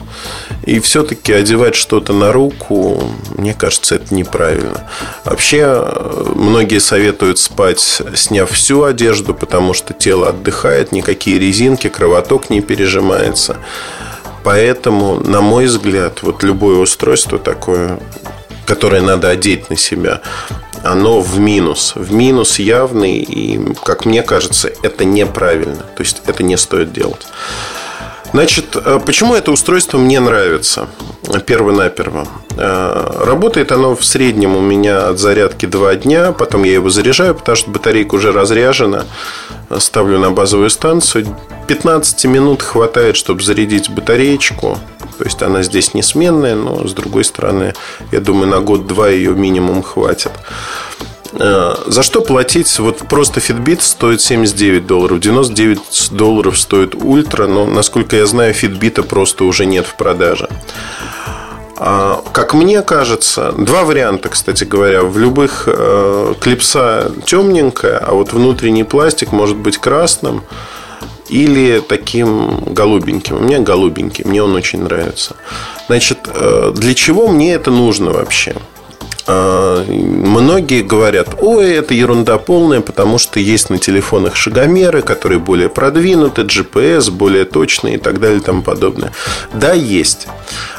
[0.65, 3.03] И все-таки одевать что-то на руку,
[3.37, 4.91] мне кажется, это неправильно.
[5.25, 12.49] Вообще, э, многие советуют спать, сняв всю одежду, потому что тело отдыхает, никакие резинки, кровоток
[12.49, 13.59] не пережимается.
[14.45, 18.01] Поэтому, на мой взгляд, вот любое устройство такое,
[18.65, 20.23] которое надо одеть на себя,
[20.85, 21.93] оно в минус.
[21.97, 25.85] В минус явный, и, как мне кажется, это неправильно.
[25.97, 27.27] То есть, это не стоит делать.
[28.33, 30.89] Значит, э, почему это устройство мне нравится?
[31.47, 32.27] Перво-наперво.
[32.57, 37.35] Э, работает оно в среднем у меня от зарядки 2 дня, потом я его заряжаю,
[37.35, 39.05] потому что батарейка уже разряжена.
[39.79, 41.27] Ставлю на базовую станцию.
[41.67, 44.79] 15 минут хватает, чтобы зарядить батареечку.
[45.19, 47.75] То есть она здесь не сменная, но с другой стороны,
[48.13, 50.33] я думаю, на год-два ее минимум хватит.
[51.33, 52.79] Э, за что платить?
[52.79, 59.03] Вот просто Fitbit стоит 79 долларов, 99 долларов стоит Ультра, но, насколько я знаю, Fitbit
[59.03, 60.49] просто уже нет в продаже.
[61.81, 65.03] А, как мне кажется, два варианта, кстати говоря.
[65.03, 70.43] В любых э, клипса темненькая, а вот внутренний пластик может быть красным
[71.29, 73.37] или таким голубеньким.
[73.37, 75.37] У меня голубенький, мне он очень нравится.
[75.87, 78.57] Значит, э, для чего мне это нужно вообще?
[79.31, 85.69] А, многие говорят, ой, это ерунда полная, потому что есть на телефонах шагомеры, которые более
[85.69, 89.13] продвинуты, GPS более точные и так далее и тому подобное.
[89.53, 90.29] Да, есть.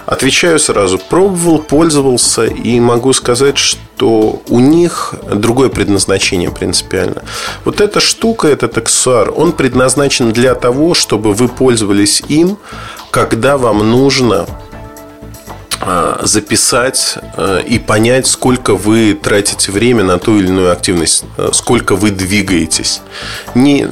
[0.08, 7.22] Отвечаю сразу, пробовал, пользовался и могу сказать, что у них другое предназначение принципиально.
[7.66, 12.58] Вот эта штука, этот аксессуар, он предназначен для того, чтобы вы пользовались им,
[13.12, 14.47] когда вам нужно
[16.22, 21.96] записать а, и понять, сколько вы тратите время на ту или иную активность, а, сколько
[21.96, 23.02] вы двигаетесь.
[23.56, 23.88] Не,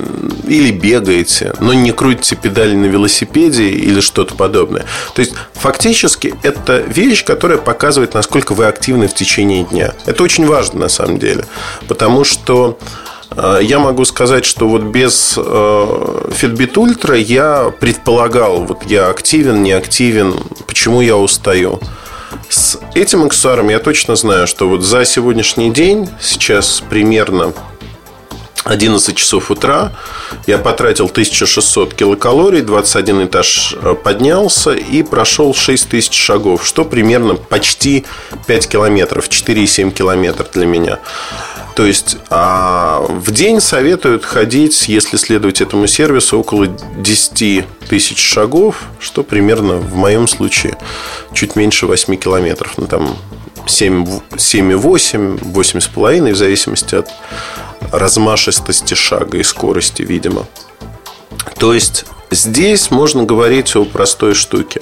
[0.46, 4.86] или бегаете, но не крутите педали на велосипеде или что-то подобное.
[5.14, 9.94] То есть, фактически, это вещь, которая показывает, насколько вы активны в течение дня.
[10.06, 11.46] Это очень важно, на самом деле.
[11.88, 18.84] Потому что Э, я могу сказать, что вот без э, Fitbit Ultra я предполагал, вот
[18.86, 21.80] я активен, не активен, почему я устаю.
[22.50, 27.54] С этим аксессуаром я точно знаю, что вот за сегодняшний день, сейчас примерно
[28.64, 29.94] 11 часов утра,
[30.46, 38.06] я потратил 1600 килокалорий, 21 этаж э, поднялся и прошел 6000 шагов, что примерно почти
[38.48, 41.00] 5 километров, 4,7 километра для меня.
[41.78, 48.82] То есть а в день советуют ходить, если следовать этому сервису, около 10 тысяч шагов,
[49.00, 50.76] что примерно в моем случае
[51.34, 52.74] чуть меньше 8 километров.
[52.78, 53.16] Ну, там
[53.68, 57.10] 7,8, 8,5, в зависимости от
[57.92, 60.48] размашистости шага и скорости, видимо.
[61.60, 64.82] То есть здесь можно говорить о простой штуке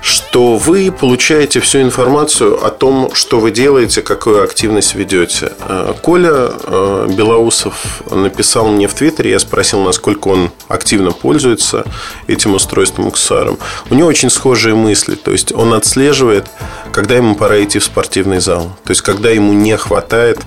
[0.00, 5.52] что вы получаете всю информацию о том, что вы делаете, какую активность ведете.
[5.60, 11.84] Э, Коля э, Белоусов написал мне в Твиттере, я спросил, насколько он активно пользуется
[12.26, 13.58] этим устройством Уксаром.
[13.90, 16.46] У него очень схожие мысли, то есть он отслеживает,
[16.92, 20.38] когда ему пора идти в спортивный зал, то есть когда ему не хватает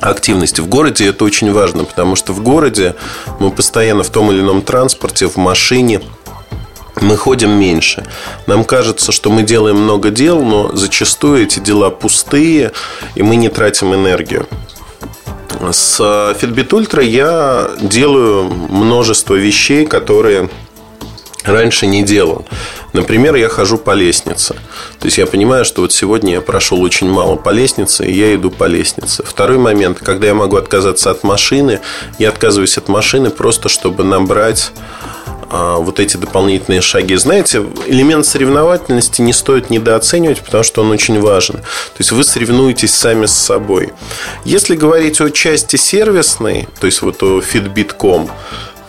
[0.00, 0.60] активности.
[0.60, 2.94] В городе это очень важно, потому что в городе
[3.38, 6.02] мы постоянно в том или ином транспорте, в машине–
[7.00, 8.04] мы ходим меньше.
[8.46, 12.72] Нам кажется, что мы делаем много дел, но зачастую эти дела пустые,
[13.14, 14.46] и мы не тратим энергию.
[15.70, 20.50] С Fitbit Ultra я делаю множество вещей, которые
[21.44, 22.44] раньше не делал.
[22.92, 24.54] Например, я хожу по лестнице.
[24.98, 28.34] То есть я понимаю, что вот сегодня я прошел очень мало по лестнице, и я
[28.34, 29.22] иду по лестнице.
[29.22, 31.80] Второй момент, когда я могу отказаться от машины,
[32.18, 34.72] я отказываюсь от машины просто, чтобы набрать
[35.50, 37.14] вот эти дополнительные шаги.
[37.16, 41.56] Знаете, элемент соревновательности не стоит недооценивать, потому что он очень важен.
[41.56, 43.92] То есть вы соревнуетесь сами с собой.
[44.44, 48.30] Если говорить о части сервисной, то есть вот о Fitbit.com,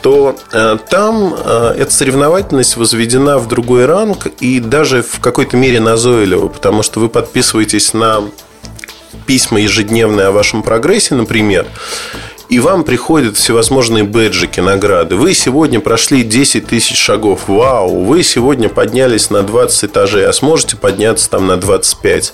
[0.02, 5.80] то э, там э, эта соревновательность возведена в другой ранг и даже в какой-то мере
[5.80, 8.24] назойливо, потому что вы подписываетесь на
[9.26, 11.68] письма ежедневные о вашем прогрессе, например,
[12.50, 15.16] и вам приходят всевозможные бэджики, награды.
[15.16, 17.48] Вы сегодня прошли 10 тысяч шагов.
[17.48, 18.04] Вау!
[18.06, 22.34] Вы сегодня поднялись на 20 этажей, а сможете подняться там на 25.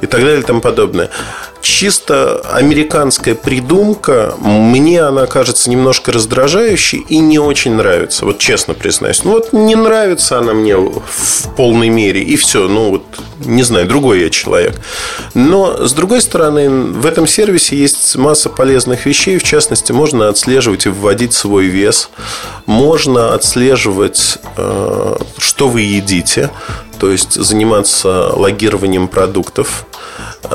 [0.00, 1.10] И так далее и тому подобное
[1.62, 4.34] чисто американская придумка.
[4.38, 8.26] Мне она кажется немножко раздражающей и не очень нравится.
[8.26, 9.24] Вот честно признаюсь.
[9.24, 12.22] Ну вот не нравится она мне в полной мере.
[12.22, 12.68] И все.
[12.68, 13.04] Ну вот
[13.38, 14.74] не знаю, другой я человек.
[15.34, 19.38] Но с другой стороны, в этом сервисе есть масса полезных вещей.
[19.38, 22.10] В частности, можно отслеживать и вводить свой вес.
[22.66, 26.50] Можно отслеживать, э, что вы едите.
[26.98, 29.86] То есть заниматься логированием продуктов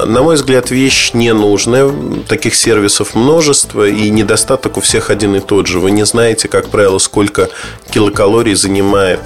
[0.05, 1.91] на мой взгляд, вещь ненужная.
[2.27, 5.79] Таких сервисов множество, и недостаток у всех один и тот же.
[5.79, 7.49] Вы не знаете, как правило, сколько
[7.91, 9.21] килокалорий занимает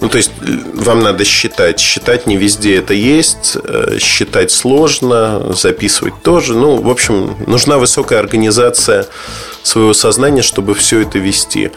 [0.00, 0.32] ну, то есть,
[0.74, 1.78] вам надо считать.
[1.78, 3.56] Считать не везде это есть.
[3.62, 6.54] Э, считать сложно, записывать тоже.
[6.54, 9.06] Ну, в общем, нужна высокая организация
[9.62, 11.70] своего сознания, чтобы все это вести.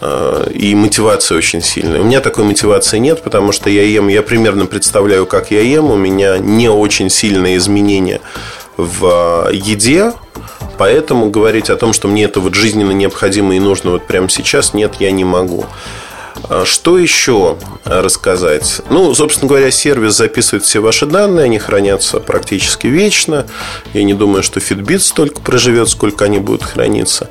[0.00, 2.00] Э, и мотивация очень сильная.
[2.00, 5.90] У меня такой мотивации нет, потому что я ем, я примерно представляю, как я ем.
[5.90, 8.20] У меня не очень сильные изменения
[8.76, 10.12] в еде,
[10.76, 14.72] поэтому говорить о том, что мне это вот жизненно необходимо и нужно вот прямо сейчас,
[14.72, 15.66] нет, я не могу.
[16.48, 18.80] А что еще рассказать?
[18.90, 23.46] Ну, собственно говоря, сервис записывает все ваши данные, они хранятся практически вечно.
[23.92, 27.28] Я не думаю, что Fitbit столько проживет, сколько они будут храниться.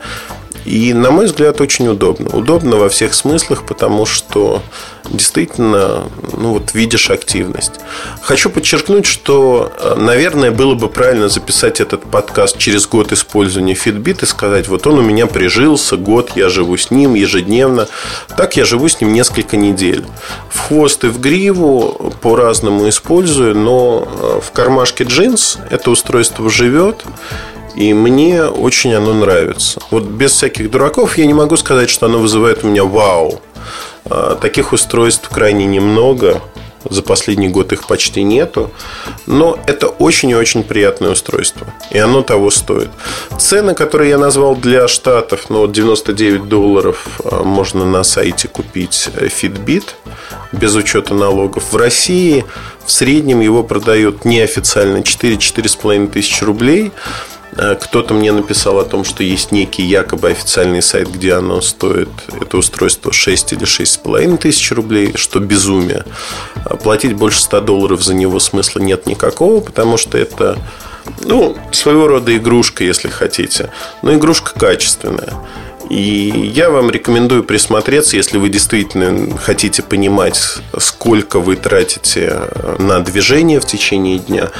[0.67, 2.29] И, на мой взгляд, очень удобно.
[2.35, 4.61] Удобно во всех смыслах, потому что
[5.09, 6.03] действительно
[6.33, 7.79] ну, вот видишь активность.
[8.21, 14.25] Хочу подчеркнуть, что, наверное, было бы правильно записать этот подкаст через год использования Fitbit и
[14.25, 17.87] сказать, вот он у меня прижился, год я живу с ним ежедневно.
[18.35, 20.03] Так я живу с ним несколько недель.
[20.49, 27.05] В хвост и в гриву по-разному использую, но э, в кармашке джинс это устройство живет.
[27.77, 29.79] И мне очень оно нравится.
[29.91, 33.39] Вот без всяких дураков я не могу сказать, что оно вызывает у меня вау.
[34.05, 36.41] А, таких устройств крайне немного.
[36.89, 38.71] За последний год их почти нету.
[39.27, 41.67] Но это очень и очень приятное устройство.
[41.91, 42.89] И оно того стоит.
[43.37, 49.27] Цены, которые я назвал для штатов, ну, 99 долларов а, можно на сайте купить э,
[49.27, 49.83] Fitbit
[50.51, 51.73] без учета налогов.
[51.73, 52.43] В России
[52.83, 56.91] в среднем его продают неофициально 4-4,5 тысячи рублей.
[57.57, 62.09] Э, кто-то мне написал о том, что есть некий якобы официальный сайт, где оно стоит,
[62.39, 66.05] это устройство 6 или 6,5 тысяч рублей, что безумие.
[66.65, 70.57] А платить больше 100 долларов за него смысла нет никакого, потому что это
[71.21, 73.71] ну, своего рода игрушка, если хотите.
[74.01, 75.33] Но игрушка качественная.
[75.89, 80.39] И я вам рекомендую присмотреться, если вы действительно хотите понимать,
[80.77, 82.39] сколько вы тратите
[82.79, 84.51] на движение в течение дня.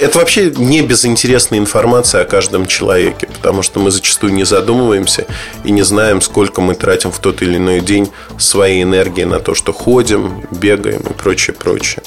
[0.00, 5.26] Это вообще не безинтересная информация о каждом человеке, потому что мы зачастую не задумываемся
[5.64, 9.54] и не знаем, сколько мы тратим в тот или иной день своей энергии на то,
[9.54, 12.02] что ходим, бегаем и прочее, прочее.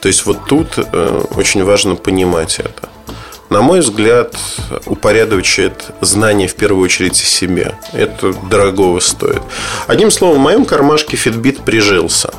[0.00, 2.88] То есть вот тут э, очень важно понимать это
[3.50, 4.36] на мой взгляд,
[4.86, 7.74] упорядочит знание в первую очередь о себе.
[7.92, 9.42] Это дорогого стоит.
[9.86, 12.32] Одним словом, в моем кармашке Fitbit прижился.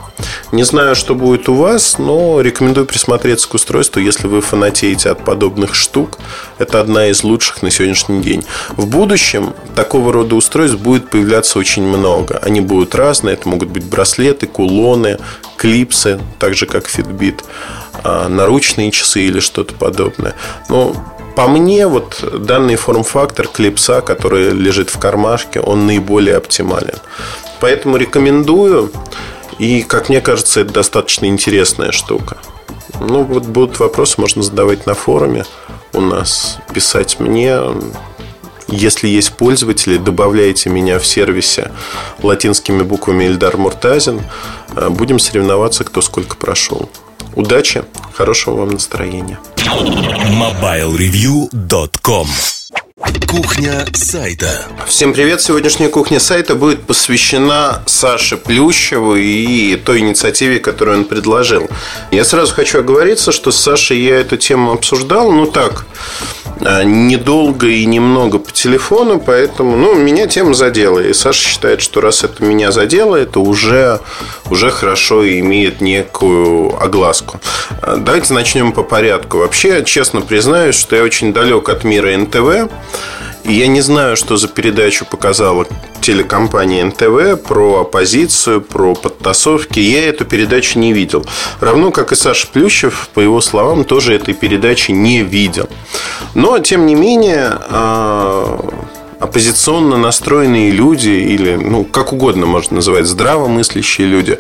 [0.52, 5.24] Не знаю, что будет у вас, но рекомендую присмотреться к устройству, если вы фанатеете от
[5.24, 6.18] подобных штук.
[6.58, 8.44] Это одна из лучших на сегодняшний день.
[8.70, 12.38] В будущем такого рода устройств будет появляться очень много.
[12.38, 13.34] Они будут разные.
[13.34, 15.18] Это могут быть браслеты, кулоны,
[15.58, 17.44] клипсы, так же как Fitbit.
[18.04, 20.36] А, наручные часы или что-то подобное.
[20.70, 20.96] Но
[21.36, 26.98] по мне, вот данный форм-фактор клипса, который лежит в кармашке, он наиболее оптимален.
[27.60, 28.92] Поэтому рекомендую.
[29.58, 32.38] И, как мне кажется, это достаточно интересная штука.
[33.02, 35.46] Ну, вот будут вопросы, можно задавать на форуме
[35.94, 37.58] у нас, писать мне.
[38.68, 41.72] Если есть пользователи, добавляйте меня в сервисе
[42.22, 44.22] латинскими буквами Эльдар Муртазин.
[44.90, 46.90] Будем соревноваться, кто сколько прошел.
[47.40, 47.84] Удачи,
[48.14, 49.40] хорошего вам настроения.
[49.56, 52.28] MobileReview.com
[53.30, 54.66] Кухня сайта.
[54.88, 55.40] Всем привет!
[55.40, 61.70] Сегодняшняя кухня сайта будет посвящена Саше Плющеву и той инициативе, которую он предложил.
[62.10, 65.86] Я сразу хочу оговориться, что с Сашей я эту тему обсуждал, ну так,
[66.62, 71.00] а, недолго и немного по телефону, поэтому, ну, меня тема задела.
[71.00, 74.00] И Саша считает, что раз это меня задело, это уже,
[74.50, 77.40] уже хорошо и имеет некую огласку.
[77.82, 79.38] А, давайте начнем по порядку.
[79.38, 82.72] Вообще, честно признаюсь, что я очень далек от мира НТВ.
[83.50, 85.66] Я не знаю, что за передачу показала
[86.02, 89.80] телекомпания НТВ про оппозицию, про подтасовки.
[89.80, 91.26] Я эту передачу не видел.
[91.60, 95.68] Равно как и Саша Плющев, по его словам, тоже этой передачи не видел.
[96.36, 98.70] Но, тем не менее, а,
[99.20, 104.40] оппозиционно настроенные люди или, ну, как угодно можно называть, здравомыслящие люди,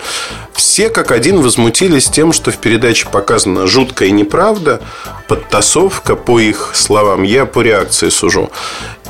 [0.53, 4.81] все как один возмутились тем, что в передаче показана жуткая неправда,
[5.27, 8.49] подтасовка, по их словам, я по реакции сужу.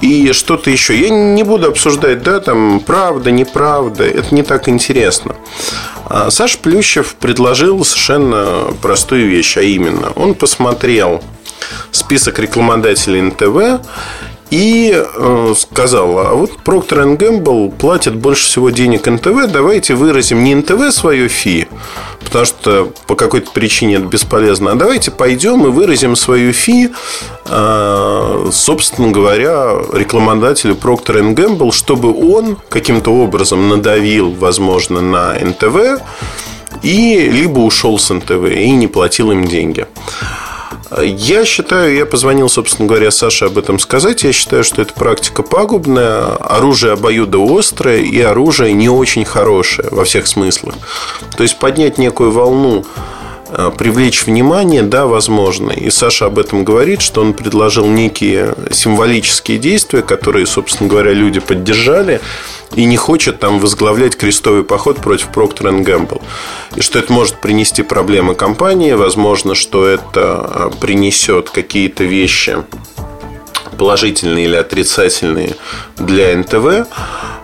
[0.01, 0.97] И что-то еще.
[0.97, 4.05] Я не буду обсуждать, да, там, правда, неправда.
[4.05, 5.35] Это не так интересно.
[6.05, 11.21] А Саш Плющев предложил совершенно простую вещь, а именно, он посмотрел
[11.91, 13.85] список рекламодателей НТВ
[14.51, 20.55] и э, сказал, а вот Procter Gamble платит больше всего денег НТВ, давайте выразим не
[20.55, 21.67] НТВ свое фи,
[22.23, 26.89] потому что по какой-то причине это бесполезно, а давайте пойдем и выразим свою фи,
[27.45, 36.01] э, собственно говоря, рекламодателю Procter Gamble, чтобы он каким-то образом надавил, возможно, на НТВ
[36.81, 39.85] и либо ушел с НТВ и не платил им деньги.
[40.97, 44.23] Я считаю, я позвонил, собственно говоря, Саше об этом сказать.
[44.23, 50.25] Я считаю, что эта практика пагубная, оружие обоюдоострое и оружие не очень хорошее во всех
[50.25, 50.75] смыслах.
[51.37, 52.85] То есть поднять некую волну
[53.77, 55.71] привлечь внимание, да, возможно.
[55.71, 61.39] И Саша об этом говорит, что он предложил некие символические действия, которые, собственно говоря, люди
[61.39, 62.21] поддержали
[62.75, 66.21] и не хочет там возглавлять крестовый поход против Procter Gamble.
[66.75, 72.57] И что это может принести проблемы компании, возможно, что это а, принесет какие-то вещи
[73.77, 75.55] положительные или отрицательные
[75.97, 76.87] для НТВ.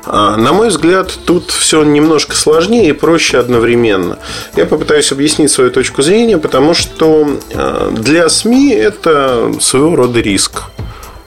[0.07, 4.19] А, на мой взгляд, тут все немножко сложнее и проще одновременно.
[4.55, 10.63] Я попытаюсь объяснить свою точку зрения, потому что а, для СМИ это своего рода риск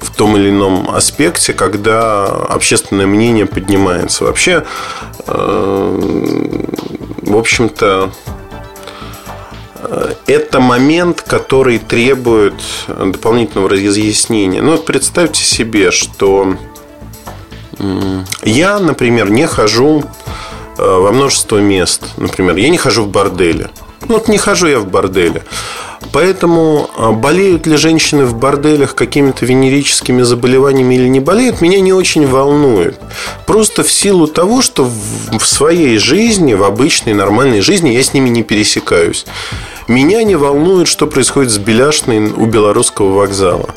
[0.00, 4.24] в том или ином аспекте, когда общественное мнение поднимается.
[4.24, 4.64] Вообще,
[5.26, 6.00] э,
[7.22, 8.12] в общем-то,
[10.26, 12.54] это момент, который требует
[12.88, 14.62] дополнительного разъяснения.
[14.62, 16.56] Ну, вот представьте себе, что
[18.42, 20.02] я, например, не хожу
[20.78, 22.02] э, во множество мест.
[22.16, 23.70] Например, я не хожу в борделе.
[24.00, 25.44] Ну, вот не хожу я в борделе.
[26.12, 31.92] Поэтому а, болеют ли женщины в борделях какими-то венерическими заболеваниями или не болеют, меня не
[31.92, 32.98] очень волнует.
[33.46, 38.28] Просто в силу того, что в своей жизни, в обычной нормальной жизни я с ними
[38.28, 39.26] не пересекаюсь.
[39.86, 43.70] Меня не волнует, что происходит с беляшной у белорусского вокзала.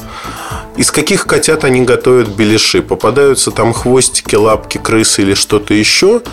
[0.78, 2.82] Из каких котят они готовят беляши?
[2.82, 6.22] Попадаются там хвостики, лапки, крысы или что-то еще–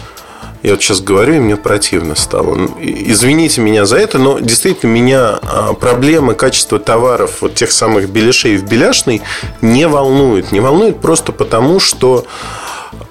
[0.63, 2.59] я вот сейчас говорю, и мне противно стало.
[2.81, 8.57] Извините меня за это, но действительно меня а, проблемы качества товаров, вот тех самых беляшей
[8.57, 9.23] в беляшной,
[9.61, 10.51] не волнует.
[10.53, 12.27] Не волнует просто потому, что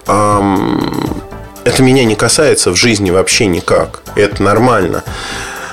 [0.07, 1.21] эм,
[1.63, 4.01] это меня не касается в жизни вообще никак.
[4.15, 5.03] Это нормально.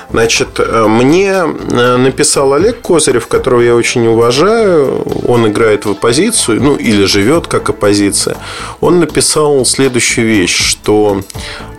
[0.09, 5.03] Значит, э, мне э, написал Олег Козырев, которого я очень уважаю.
[5.27, 8.37] Он играет в оппозицию, ну, или живет как оппозиция.
[8.81, 11.21] Он написал следующую вещь, что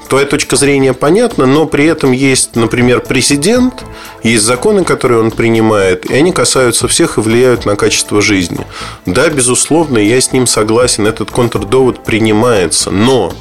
[0.08, 3.84] твоя точка зрения понятна, но при этом есть, например, президент,
[4.22, 8.66] есть законы, которые он принимает, и они касаются всех и влияют на качество жизни.
[9.04, 13.32] Да, безусловно, я с ним согласен, этот контрдовод принимается, но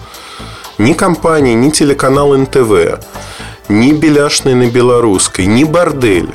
[0.78, 3.00] ни компания, ни телеканал НТВ
[3.70, 6.30] ни Беляшный на Белорусской, ни Бордель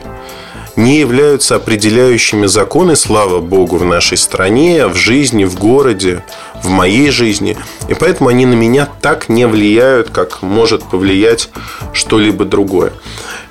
[0.77, 6.25] не являются определяющими законы, слава богу, в нашей стране, в жизни, в городе,
[6.63, 7.57] в моей жизни.
[7.89, 11.51] И поэтому они на меня так не влияют, как может повлиять
[11.93, 12.93] что-либо другое.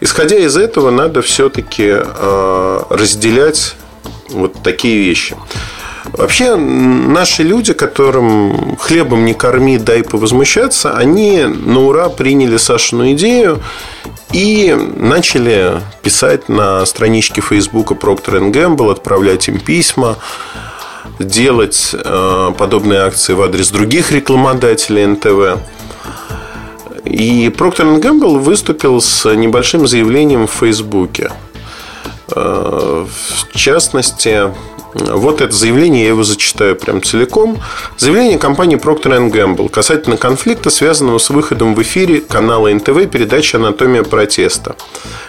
[0.02, 3.76] Исходя из этого, надо все-таки э, разделять
[4.30, 5.36] вот такие вещи.
[6.14, 13.62] Вообще, наши люди, которым хлебом не корми, дай повозмущаться, они на ура приняли Сашину идею
[14.32, 20.18] и начали писать на страничке Фейсбука Procter Gamble, отправлять им письма,
[21.20, 25.62] делать э, подобные акции в адрес других рекламодателей НТВ.
[27.06, 31.32] И Procter Gamble выступил с небольшим заявлением в Фейсбуке.
[32.36, 33.06] Э,
[33.52, 34.52] в частности,
[34.94, 37.60] Вот это заявление, я его зачитаю прям целиком.
[37.98, 44.04] Заявление компании Procter Gamble касательно конфликта, связанного с выходом в эфире канала НТВ передачи «Анатомия
[44.04, 44.76] протеста».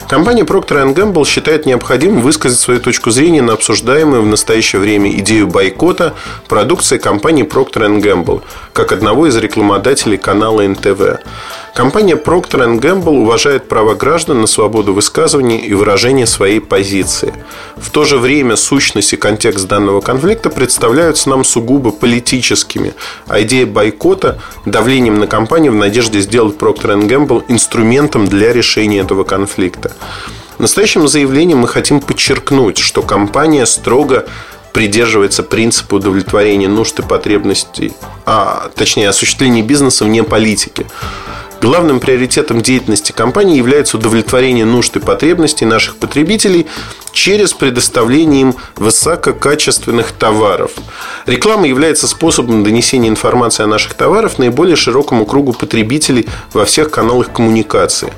[0.08, 5.46] Компания Procter Gamble считает необходимым высказать свою точку зрения на обсуждаемую в настоящее время идею
[5.46, 6.14] бойкота
[6.48, 8.42] продукции компании Procter Gamble
[8.72, 11.20] как одного из рекламодателей канала НТВ.
[11.74, 17.32] Компания Procter Gamble уважает право граждан на свободу высказывания и выражения своей позиции.
[17.76, 22.94] В то же время сущность и контекст данного конфликта представляются нам сугубо политическими,
[23.28, 29.24] а идея бойкота– давлением на компанию в надежде сделать Procter Gamble инструментом для решения этого
[29.24, 29.92] конфликта.
[30.58, 34.26] Настоящим заявлением мы хотим подчеркнуть, что компания строго
[34.72, 37.92] придерживается принципа удовлетворения нужд и потребностей,
[38.26, 40.86] а точнее осуществления бизнеса вне политики.
[41.60, 46.66] Главным приоритетом деятельности компании является удовлетворение нужд и потребностей наших потребителей
[47.12, 50.72] через предоставление им высококачественных товаров.
[51.26, 57.30] Реклама является способом донесения информации о наших товарах наиболее широкому кругу потребителей во всех каналах
[57.30, 58.12] коммуникации.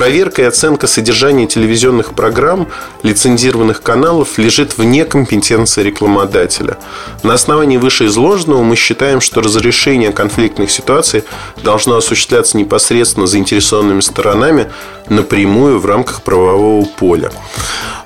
[0.00, 2.68] Проверка и оценка содержания телевизионных программ
[3.02, 6.78] лицензированных каналов лежит вне компетенции рекламодателя.
[7.22, 11.24] На основании вышеизложенного мы считаем, что разрешение конфликтных ситуаций
[11.62, 14.72] должно осуществляться непосредственно заинтересованными сторонами
[15.10, 17.30] напрямую в рамках правового поля.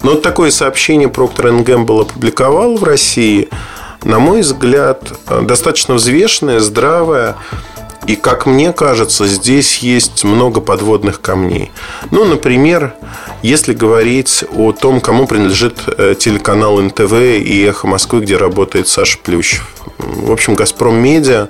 [0.02, 3.50] Но вот такое сообщение Procter Gamble опубликовал в России,
[4.02, 7.36] на мой взгляд, достаточно взвешенное, здравое,
[8.06, 11.70] и, как мне кажется, здесь есть много подводных камней.
[12.10, 12.94] Ну, например,
[13.42, 19.18] если говорить о том, кому принадлежит э, телеканал НТВ и «Эхо Москвы», где работает Саша
[19.18, 19.68] Плющев.
[19.98, 21.48] В общем, «Газпром Медиа»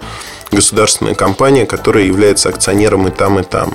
[0.51, 3.73] государственная компания, которая является акционером и там, и там.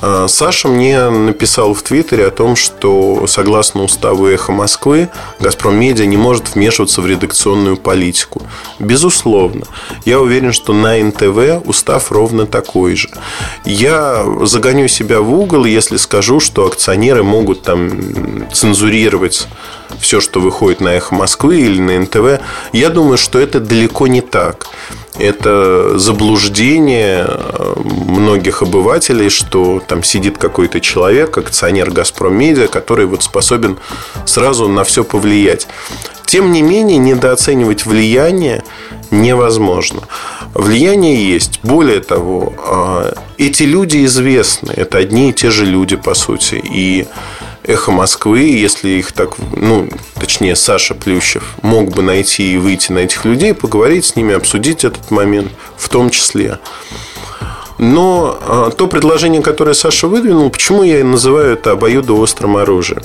[0.00, 5.08] А, Саша мне написал в Твиттере о том, что согласно уставу «Эхо Москвы»
[5.40, 8.42] «Газпром Медиа» не может вмешиваться в редакционную политику.
[8.78, 9.66] Безусловно.
[10.04, 13.10] Я уверен, что на НТВ устав ровно такой же.
[13.64, 19.46] Я загоню себя в угол, если скажу, что акционеры могут там цензурировать
[20.00, 22.42] все, что выходит на «Эхо Москвы» или на НТВ.
[22.72, 24.68] Я думаю, что это далеко не так
[25.18, 33.22] это заблуждение э, многих обывателей, что там сидит какой-то человек, акционер «Газпром Медиа», который вот
[33.22, 33.78] способен
[34.24, 35.68] сразу на все повлиять.
[36.24, 38.62] Тем не менее, недооценивать влияние
[39.10, 40.02] невозможно.
[40.54, 41.60] Влияние есть.
[41.62, 44.72] Более того, э, эти люди известны.
[44.74, 46.54] Это одни и те же люди, по сути.
[46.54, 47.06] И
[47.64, 49.88] «Эхо Москвы», если их так, ну,
[50.18, 54.84] точнее, Саша Плющев мог бы найти и выйти на этих людей, поговорить с ними, обсудить
[54.84, 56.58] этот момент в том числе.
[57.78, 63.02] Но а, то предложение, которое Саша выдвинул, почему я называю это обоюдоострым оружием?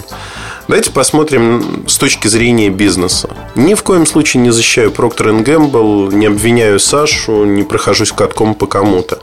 [0.67, 3.29] Давайте посмотрим с точки зрения бизнеса.
[3.55, 8.67] Ни в коем случае не защищаю Procter Gamble, не обвиняю Сашу, не прохожусь катком по
[8.67, 9.19] кому-то.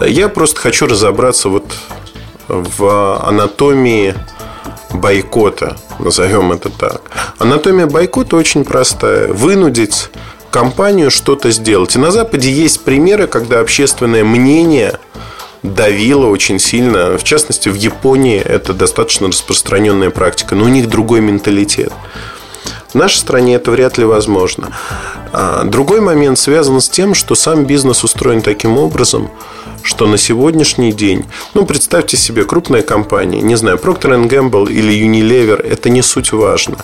[0.00, 1.64] Я просто хочу разобраться вот
[2.48, 4.14] в анатомии
[4.92, 7.02] бойкота, назовем это так.
[7.38, 9.32] Анатомия бойкота очень простая.
[9.32, 10.10] Вынудить
[10.50, 11.96] компанию что-то сделать.
[11.96, 14.98] И на Западе есть примеры, когда общественное мнение
[15.62, 17.18] давило очень сильно.
[17.18, 21.92] В частности, в Японии это достаточно распространенная практика, но у них другой менталитет.
[22.88, 24.68] В нашей стране это вряд ли возможно.
[25.32, 29.30] А другой момент связан с тем, что сам бизнес устроен таким образом,
[29.82, 31.24] что на сегодняшний день,
[31.54, 36.76] ну, представьте себе, крупная компания, не знаю, Procter Gamble или Unilever, это не суть важно.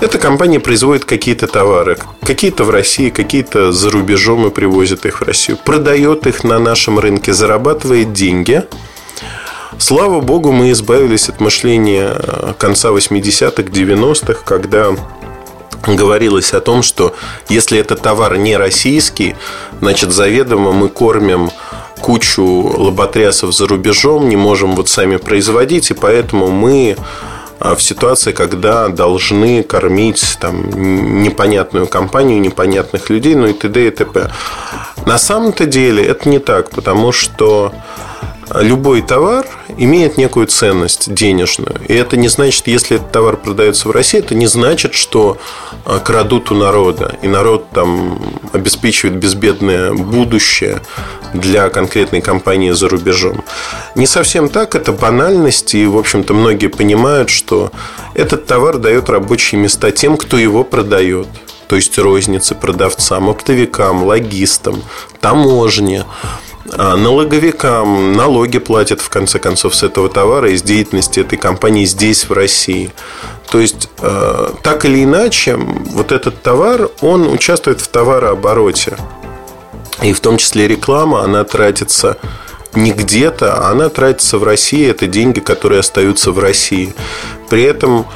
[0.00, 5.24] Эта компания производит какие-то товары, какие-то в России, какие-то за рубежом и привозит их в
[5.24, 8.64] Россию, продает их на нашем рынке, зарабатывает деньги.
[9.78, 12.14] Слава богу, мы избавились от мышления
[12.58, 14.94] конца 80-х, 90-х, когда
[15.86, 17.14] говорилось о том, что
[17.48, 19.34] если этот товар не российский,
[19.80, 21.50] значит, заведомо мы кормим
[22.00, 26.96] кучу лоботрясов за рубежом, не можем вот сами производить, и поэтому мы
[27.58, 33.86] а, в ситуации, когда должны кормить там, непонятную компанию, непонятных людей, ну и т.д.
[33.86, 34.30] и т.п.
[35.06, 37.72] На самом-то деле это не так, потому что
[38.54, 41.80] любой товар имеет некую ценность денежную.
[41.88, 45.38] И это не значит, если этот товар продается в России, это не значит, что
[45.84, 47.16] а, крадут у народа.
[47.22, 48.20] И народ там
[48.52, 50.80] обеспечивает безбедное будущее
[51.32, 53.44] для конкретной компании за рубежом.
[53.94, 55.74] Не совсем так, это банальность.
[55.74, 57.70] И, в общем-то, многие понимают, что
[58.14, 61.28] этот товар дает рабочие места тем, кто его продает
[61.68, 64.82] то есть рознице, продавцам, оптовикам, логистам,
[65.22, 66.04] таможне,
[66.70, 72.28] а налоговикам налоги платят, в конце концов, с этого товара из деятельности этой компании здесь,
[72.28, 72.92] в России.
[73.50, 78.96] То есть, э, так или иначе, вот этот товар, он участвует в товарообороте.
[80.02, 82.16] И в том числе реклама, она тратится
[82.74, 84.88] не где-то, а она тратится в России.
[84.88, 86.94] Это деньги, которые остаются в России.
[87.50, 88.06] При этом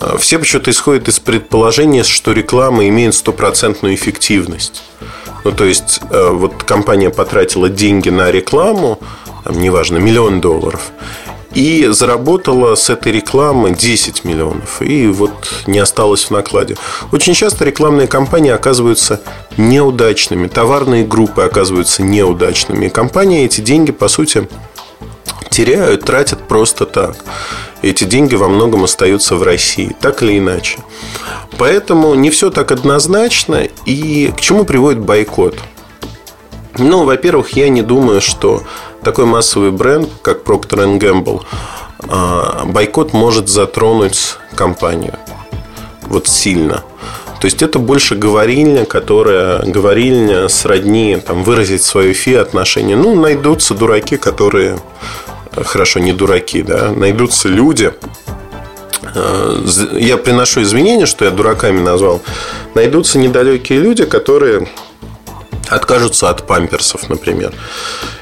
[0.00, 4.82] э, все почему-то исходят из предположения, что реклама имеет стопроцентную эффективность.
[5.44, 8.98] Ну, то есть, э, вот компания потратила деньги на рекламу,
[9.44, 10.92] там, неважно, миллион долларов,
[11.54, 14.82] и заработала с этой рекламы 10 миллионов.
[14.82, 15.32] И вот
[15.66, 16.76] не осталось в накладе.
[17.12, 19.20] Очень часто рекламные кампании оказываются
[19.56, 20.46] неудачными.
[20.46, 22.86] Товарные группы оказываются неудачными.
[22.86, 24.48] И компании эти деньги, по сути,
[25.60, 27.16] теряют, тратят просто так.
[27.82, 30.78] Эти деньги во многом остаются в России, так или иначе.
[31.58, 33.68] Поэтому не все так однозначно.
[33.84, 35.58] И к чему приводит бойкот?
[36.78, 38.62] Ну, во-первых, я не думаю, что
[39.02, 41.42] такой массовый бренд, как Procter Gamble,
[42.08, 45.18] а, бойкот может затронуть компанию.
[46.04, 46.84] Вот сильно.
[47.38, 52.96] То есть это больше говорильня, которая говорильня сродни там, выразить свое фи отношение.
[52.96, 54.78] Ну, найдутся дураки, которые
[55.56, 57.92] хорошо, не дураки, да, найдутся люди,
[59.14, 59.66] э,
[59.98, 62.22] я приношу извинения, что я дураками назвал,
[62.74, 64.68] найдутся недалекие люди, которые
[65.68, 67.52] откажутся от памперсов, например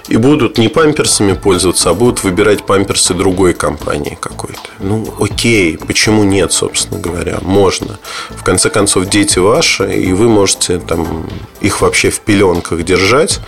[0.09, 4.61] и будут не памперсами пользоваться, а будут выбирать памперсы другой компании какой-то.
[4.79, 7.39] Ну, окей, почему нет, собственно говоря?
[7.43, 7.99] Можно.
[8.31, 11.29] В конце концов, дети ваши, и вы можете там
[11.61, 13.41] их вообще в пеленках держать,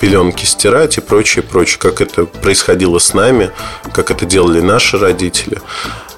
[0.00, 3.50] пеленки стирать и прочее, прочее, как это происходило с нами,
[3.92, 5.60] как это делали наши родители.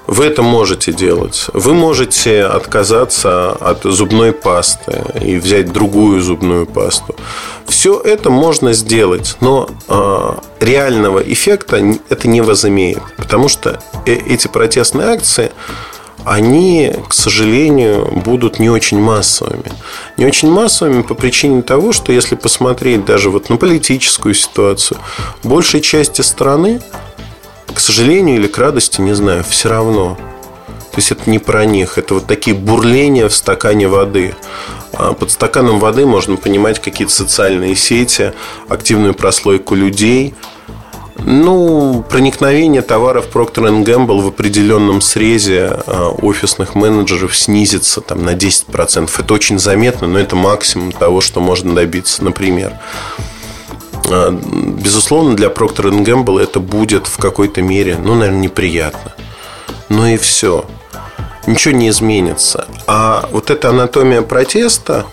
[0.07, 1.47] Вы это можете делать.
[1.53, 7.15] Вы можете отказаться от зубной пасты и взять другую зубную пасту.
[7.67, 14.47] Все это можно сделать, но э, реального эффекта это не возымеет, потому что э, эти
[14.47, 15.51] протестные акции
[16.25, 19.71] они, к сожалению, будут не очень массовыми.
[20.17, 24.99] Не очень массовыми по причине того, что если посмотреть даже вот на политическую ситуацию,
[25.43, 26.81] большей части страны
[27.75, 30.17] к сожалению или к радости, не знаю, все равно.
[30.91, 34.33] То есть это не про них, это вот такие бурления в стакане воды.
[34.93, 38.31] А под стаканом воды можно понимать какие-то социальные сети,
[38.69, 40.33] активную прослойку людей,
[41.17, 49.09] ну, проникновение товаров Procter Gamble в определенном срезе а, офисных менеджеров снизится там, на 10%.
[49.17, 52.73] Это очень заметно, но это максимум того, что можно добиться, например.
[54.09, 59.13] А, безусловно, для Procter Gamble это будет в какой-то мере, ну, наверное, неприятно.
[59.89, 60.65] Но и все.
[61.47, 62.67] Ничего не изменится.
[62.87, 65.05] А вот эта анатомия протеста,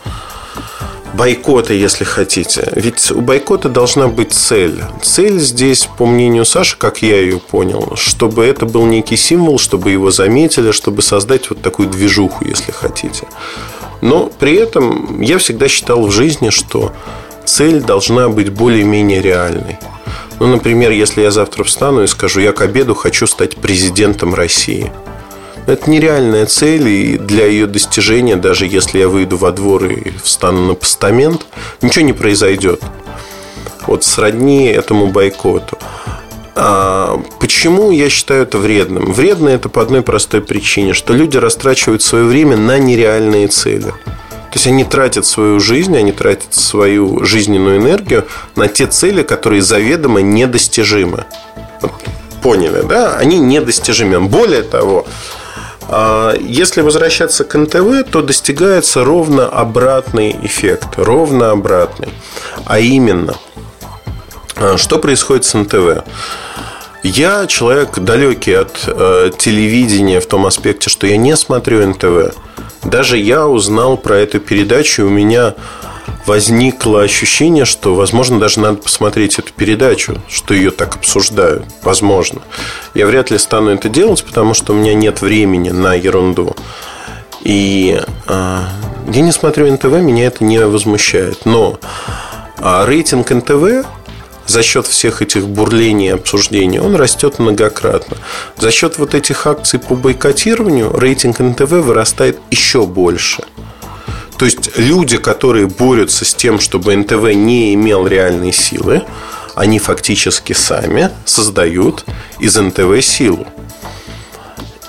[1.14, 2.72] бойкота, если хотите.
[2.74, 4.82] Ведь у бойкота должна быть цель.
[5.02, 9.90] Цель здесь, по мнению Саши, как я ее понял, чтобы это был некий символ, чтобы
[9.90, 13.26] его заметили, чтобы создать вот такую движуху, если хотите.
[14.00, 16.92] Но при этом я всегда считал в жизни, что
[17.44, 19.78] цель должна быть более-менее реальной.
[20.40, 24.92] Ну, например, если я завтра встану и скажу, я к обеду хочу стать президентом России.
[25.66, 30.66] Это нереальная цель, и для ее достижения, даже если я выйду во двор и встану
[30.66, 31.46] на постамент,
[31.80, 32.82] ничего не произойдет.
[33.86, 35.78] Вот сродни этому бойкоту.
[36.54, 39.12] А почему я считаю это вредным?
[39.12, 43.92] Вредно это по одной простой причине, что люди растрачивают свое время на нереальные цели.
[44.52, 49.62] То есть они тратят свою жизнь, они тратят свою жизненную энергию на те цели, которые
[49.62, 51.24] заведомо недостижимы.
[52.42, 53.16] Поняли, да?
[53.16, 54.20] Они недостижимы.
[54.20, 55.06] Более того,
[55.88, 60.98] а, если возвращаться к НТВ, то достигается ровно обратный эффект.
[60.98, 62.10] Ровно обратный.
[62.66, 63.36] А именно,
[64.56, 66.04] а, что происходит с НТВ?
[67.02, 72.36] Я человек далекий от э, телевидения в том аспекте, что я не смотрю НТВ.
[72.84, 75.54] Даже я узнал про эту передачу, у меня
[76.26, 81.64] возникло ощущение, что, возможно, даже надо посмотреть эту передачу, что ее так обсуждают.
[81.82, 82.42] Возможно.
[82.94, 86.56] Я вряд ли стану это делать, потому что у меня нет времени на ерунду.
[87.42, 88.60] И э,
[89.08, 91.44] я не смотрю НТВ, меня это не возмущает.
[91.44, 91.78] Но
[92.58, 93.86] э, рейтинг НТВ
[94.52, 98.18] за счет всех этих бурлений и обсуждений, он растет многократно.
[98.58, 103.42] За счет вот этих акций по бойкотированию рейтинг НТВ вырастает еще больше.
[104.36, 109.02] То есть люди, которые борются с тем, чтобы НТВ не имел реальной силы,
[109.54, 112.04] они фактически сами создают
[112.38, 113.46] из НТВ силу.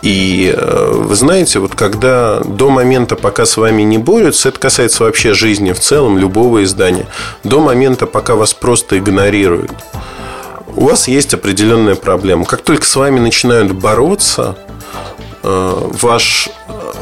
[0.03, 5.05] И э, вы знаете, вот когда до момента, пока с вами не борются, это касается
[5.05, 7.07] вообще жизни в целом, любого издания,
[7.45, 9.71] до момента, пока вас просто игнорируют,
[10.75, 12.43] у вас есть определенная проблема.
[12.43, 14.57] Как только с вами начинают бороться,
[15.41, 16.49] э, ваш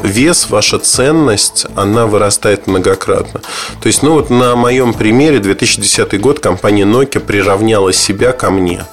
[0.04, 3.40] вес, ваша ценность, она вырастает многократно.
[3.80, 8.84] То есть, ну вот на моем примере 2010 год компания Nokia приравняла себя ко мне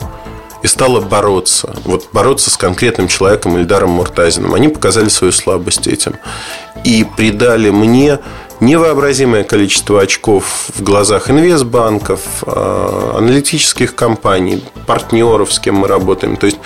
[0.63, 1.75] и стала бороться.
[1.85, 4.53] Вот бороться с конкретным человеком Ильдаром Муртазиным.
[4.53, 6.15] Они показали свою слабость этим.
[6.83, 8.19] И придали мне
[8.59, 16.35] невообразимое количество очков в глазах инвестбанков, а, аналитических компаний, партнеров, с кем мы работаем.
[16.35, 16.57] То есть,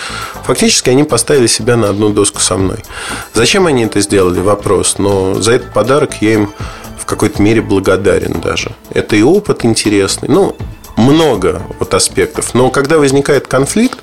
[0.44, 2.80] фактически они поставили себя на одну доску со мной.
[3.34, 4.40] Зачем они это сделали?
[4.40, 4.98] Вопрос.
[4.98, 6.54] Но за этот подарок я им
[6.98, 8.72] в какой-то мере благодарен даже.
[8.92, 10.30] Это и опыт интересный.
[10.30, 10.56] Ну,
[10.98, 12.54] много вот аспектов.
[12.54, 14.00] Но когда возникает конфликт,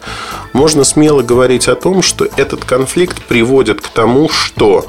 [0.53, 4.87] можно смело говорить о том, что этот конфликт приводит к тому, что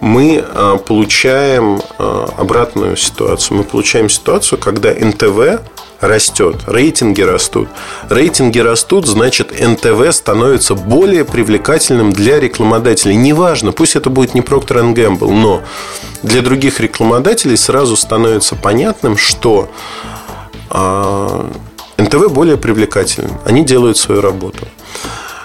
[0.00, 3.58] мы а, получаем а, обратную ситуацию.
[3.58, 5.60] Мы получаем ситуацию, когда НТВ
[6.00, 7.68] растет, рейтинги растут.
[8.08, 13.14] Рейтинги растут, значит, НТВ становится более привлекательным для рекламодателей.
[13.14, 15.62] Неважно, пусть это будет не Procter Gamble, но
[16.22, 19.70] для других рекламодателей сразу становится понятным, что
[21.98, 23.32] НТВ более привлекательным.
[23.44, 24.66] Они делают свою работу.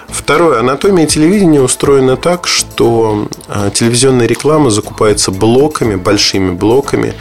[0.09, 0.59] Второе.
[0.59, 7.13] Анатомия телевидения устроена так, что а, телевизионная реклама закупается блоками, большими блоками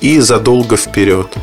[0.00, 1.34] и задолго вперед.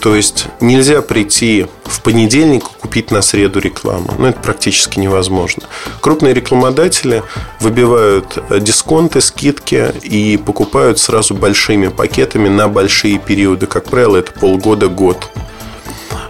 [0.00, 4.14] То есть нельзя прийти в понедельник и купить на среду рекламу.
[4.16, 5.64] Ну, это практически невозможно.
[6.00, 7.24] Крупные рекламодатели
[7.58, 13.66] выбивают э, дисконты, скидки и покупают сразу большими пакетами на большие периоды.
[13.66, 15.30] Как правило, это полгода-год.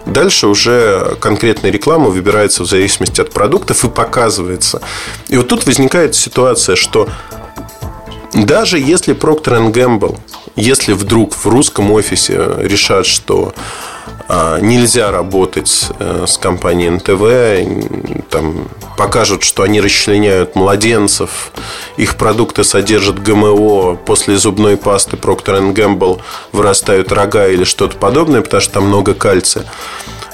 [0.09, 4.81] Дальше уже конкретная реклама выбирается в зависимости от продуктов и показывается.
[5.27, 7.07] И вот тут возникает ситуация, что
[8.33, 10.17] даже если Procter Gamble,
[10.55, 13.53] если вдруг в русском офисе решат, что
[14.61, 18.67] нельзя работать э, с компанией НТВ, там
[18.97, 21.51] покажут, что они расчленяют младенцев,
[21.97, 26.21] их продукты содержат ГМО, после зубной пасты Procter Gamble
[26.51, 29.65] вырастают рога или что-то подобное, потому что там много кальция.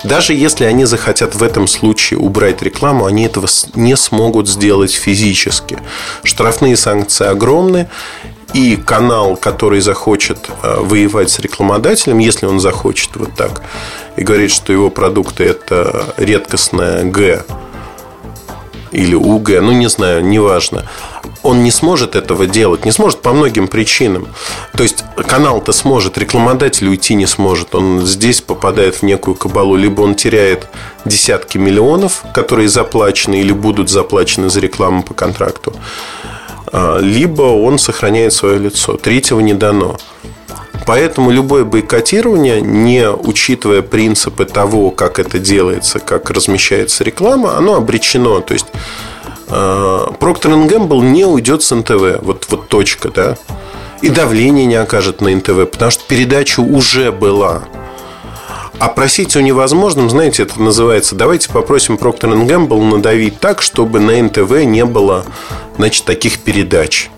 [0.03, 5.79] Даже если они захотят в этом случае убрать рекламу, они этого не смогут сделать физически.
[6.23, 7.89] Штрафные санкции огромны,
[8.55, 13.61] и канал, который захочет э, воевать с рекламодателем, если он захочет вот так,
[14.15, 17.43] и говорит, что его продукты это редкостная Г
[18.93, 20.85] или УГ, ну не знаю, неважно.
[21.43, 24.29] Он не сможет этого делать, не сможет по многим причинам.
[24.77, 27.75] То есть канал-то сможет, рекламодатель уйти не сможет.
[27.75, 29.75] Он здесь попадает в некую кабалу.
[29.75, 30.67] Либо он теряет
[31.03, 35.73] десятки миллионов, которые заплачены или будут заплачены за рекламу по контракту
[36.99, 38.97] либо он сохраняет свое лицо.
[38.97, 39.97] Третьего не дано.
[40.85, 48.41] Поэтому любое бойкотирование, не учитывая принципы того, как это делается, как размещается реклама, оно обречено.
[48.41, 48.67] То есть
[49.47, 52.21] Procter Gamble не уйдет с НТВ.
[52.21, 53.37] Вот, вот точка, да.
[54.01, 57.63] И давление не окажет на НТВ, потому что передача уже была.
[58.79, 64.21] А просить о невозможном, знаете, это называется Давайте попросим Procter Gamble надавить так, чтобы на
[64.21, 65.25] НТВ не было
[65.77, 67.09] значит, таких передач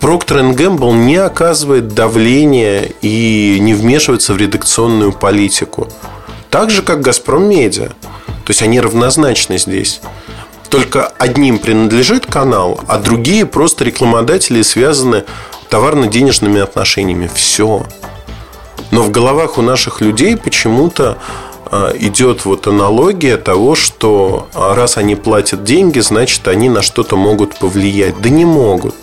[0.00, 5.88] Procter Gamble не оказывает давления и не вмешивается в редакционную политику.
[6.50, 7.88] Так же, как «Газпром Медиа».
[7.88, 10.00] То есть, они равнозначны здесь.
[10.70, 15.24] Только одним принадлежит канал, а другие просто рекламодатели связаны
[15.68, 17.28] товарно-денежными отношениями.
[17.34, 17.84] Все.
[18.90, 21.18] Но в головах у наших людей почему-то
[21.70, 27.16] а, идет вот аналогия того, что а, раз они платят деньги, значит, они на что-то
[27.16, 28.20] могут повлиять.
[28.20, 28.94] Да не могут.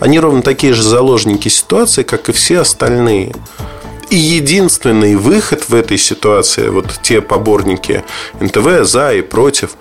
[0.00, 3.34] Они ровно такие же заложники ситуации, как и все остальные.
[4.10, 8.04] И единственный выход в этой ситуации, вот те поборники
[8.40, 9.76] НТВ за и против,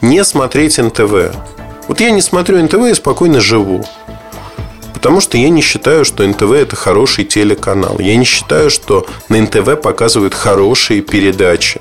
[0.00, 1.34] не смотреть НТВ.
[1.88, 3.84] Вот я не смотрю НТВ и спокойно живу.
[4.98, 8.00] Потому что я не считаю, что НТВ это хороший телеканал.
[8.00, 11.80] Я не считаю, что на НТВ показывают хорошие передачи.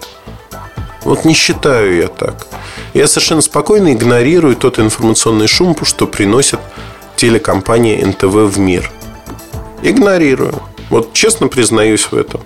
[1.02, 2.46] Вот не считаю я так.
[2.94, 6.60] Я совершенно спокойно игнорирую тот информационный шум, что приносит
[7.16, 8.92] телекомпания НТВ в мир.
[9.82, 10.62] Игнорирую.
[10.92, 12.42] Вот честно признаюсь в этом.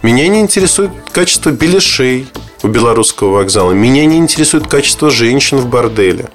[0.00, 2.28] Меня не интересует качество беляшей
[2.62, 3.72] у белорусского вокзала.
[3.72, 6.30] Меня не интересует качество женщин в борделе.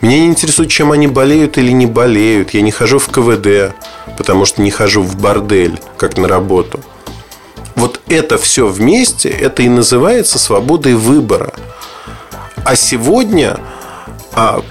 [0.00, 2.50] Меня не интересует, чем они болеют или не болеют.
[2.50, 3.74] Я не хожу в КВД,
[4.16, 6.80] потому что не хожу в бордель, как на работу.
[7.74, 11.52] Вот это все вместе, это и называется свободой выбора.
[12.64, 13.58] А сегодня
[14.32, 14.62] а,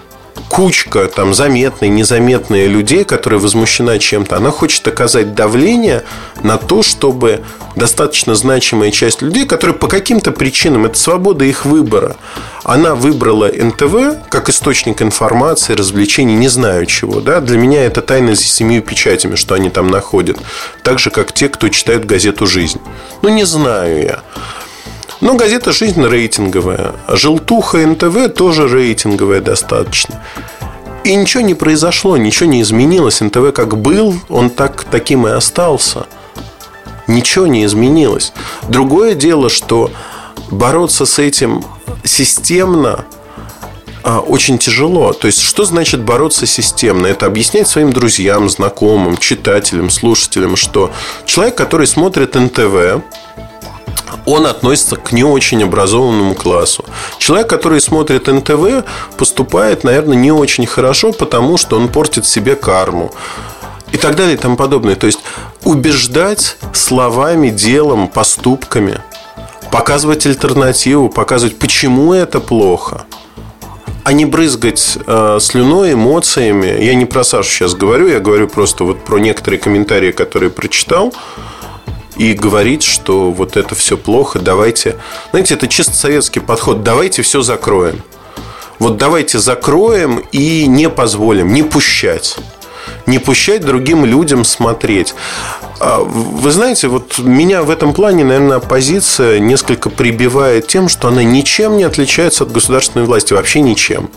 [0.49, 6.03] кучка там заметные, незаметные людей, которые возмущена чем-то, она хочет оказать давление
[6.43, 7.43] на то, чтобы
[7.75, 12.15] достаточно значимая часть людей, которые по каким-то причинам, это свобода их выбора,
[12.63, 17.21] она выбрала НТВ как источник информации, развлечений, не знаю чего.
[17.21, 17.39] Да?
[17.39, 20.37] Для меня это тайна за семью печатями, что они там находят.
[20.83, 22.81] Так же, как те, кто читают газету «Жизнь».
[23.21, 24.23] Ну, не знаю я.
[25.21, 26.93] Но газета «Жизнь» рейтинговая.
[27.07, 30.21] Желтуха НТВ тоже рейтинговая достаточно.
[31.03, 33.21] И ничего не произошло, ничего не изменилось.
[33.21, 36.07] НТВ как был, он так таким и остался.
[37.07, 38.33] Ничего не изменилось.
[38.67, 39.91] Другое дело, что
[40.49, 41.63] бороться с этим
[42.03, 43.05] системно
[44.03, 45.13] а, очень тяжело.
[45.13, 47.07] То есть, что значит бороться системно?
[47.07, 50.91] Это объяснять своим друзьям, знакомым, читателям, слушателям, что
[51.25, 53.03] человек, который смотрит НТВ,
[54.25, 56.85] он относится к не очень образованному классу.
[57.17, 58.85] Человек, который смотрит НТВ,
[59.17, 63.11] поступает, наверное, не очень хорошо, потому что он портит себе карму.
[63.91, 64.95] И так далее и тому подобное.
[64.95, 65.19] То есть
[65.63, 68.99] убеждать словами, делом, поступками,
[69.71, 73.05] показывать альтернативу, показывать, почему это плохо
[74.05, 76.67] а не брызгать э, слюной, эмоциями.
[76.67, 81.11] Я не про Сашу сейчас говорю, я говорю просто вот про некоторые комментарии, которые прочитал
[82.15, 84.97] и говорить, что вот это все плохо, давайте...
[85.31, 86.83] Знаете, это чисто советский подход.
[86.83, 88.01] Давайте все закроем.
[88.79, 92.37] Вот давайте закроем и не позволим, не пущать.
[93.05, 95.15] Не пущать другим людям смотреть.
[95.79, 101.23] А, вы знаете, вот меня в этом плане, наверное, оппозиция несколько прибивает тем, что она
[101.23, 104.09] ничем не отличается от государственной власти, вообще ничем.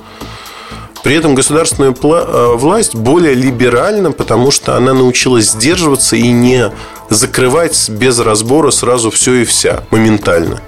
[1.02, 6.72] При этом государственная э, власть более либеральна, потому что она научилась сдерживаться и не
[7.08, 10.60] закрывать без разбора сразу все и вся, моментально.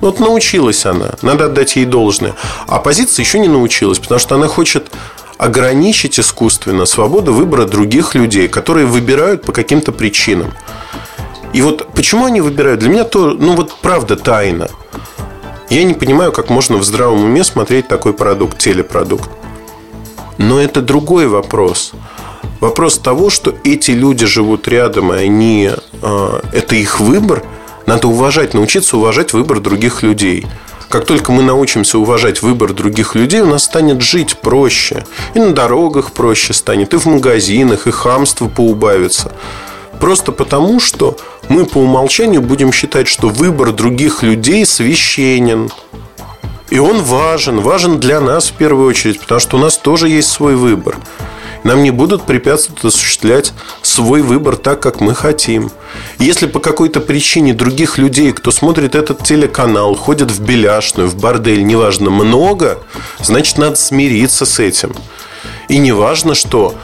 [0.00, 2.34] Вот научилась она, надо отдать ей должное.
[2.66, 4.90] А оппозиция еще не научилась, потому что она хочет
[5.38, 10.52] ограничить искусственно свободу выбора других людей, которые выбирают по каким-то причинам.
[11.52, 12.80] И вот почему они выбирают?
[12.80, 14.68] Для меня то, ну вот правда тайна.
[15.68, 19.30] Я не понимаю, как можно в здравом уме смотреть такой продукт, телепродукт.
[20.40, 21.92] Но это другой вопрос.
[22.60, 25.70] Вопрос того, что эти люди живут рядом, и они,
[26.02, 27.44] э, это их выбор.
[27.84, 30.46] Надо уважать, научиться уважать выбор других людей.
[30.88, 35.04] Как только мы научимся уважать выбор других людей, у нас станет жить проще.
[35.34, 39.32] И на дорогах проще станет, и в магазинах, и хамство поубавится.
[40.00, 41.18] Просто потому, что
[41.50, 45.70] мы по умолчанию будем считать, что выбор других людей священен.
[46.70, 50.30] И он важен, важен для нас в первую очередь, потому что у нас тоже есть
[50.30, 50.96] свой выбор.
[51.64, 53.52] Нам не будут препятствовать осуществлять
[53.82, 55.70] свой выбор так, как мы хотим.
[56.18, 61.64] Если по какой-то причине других людей, кто смотрит этот телеканал, ходят в беляшную, в бордель,
[61.64, 62.78] неважно, много,
[63.20, 64.94] значит, надо смириться с этим.
[65.68, 66.74] И не важно, что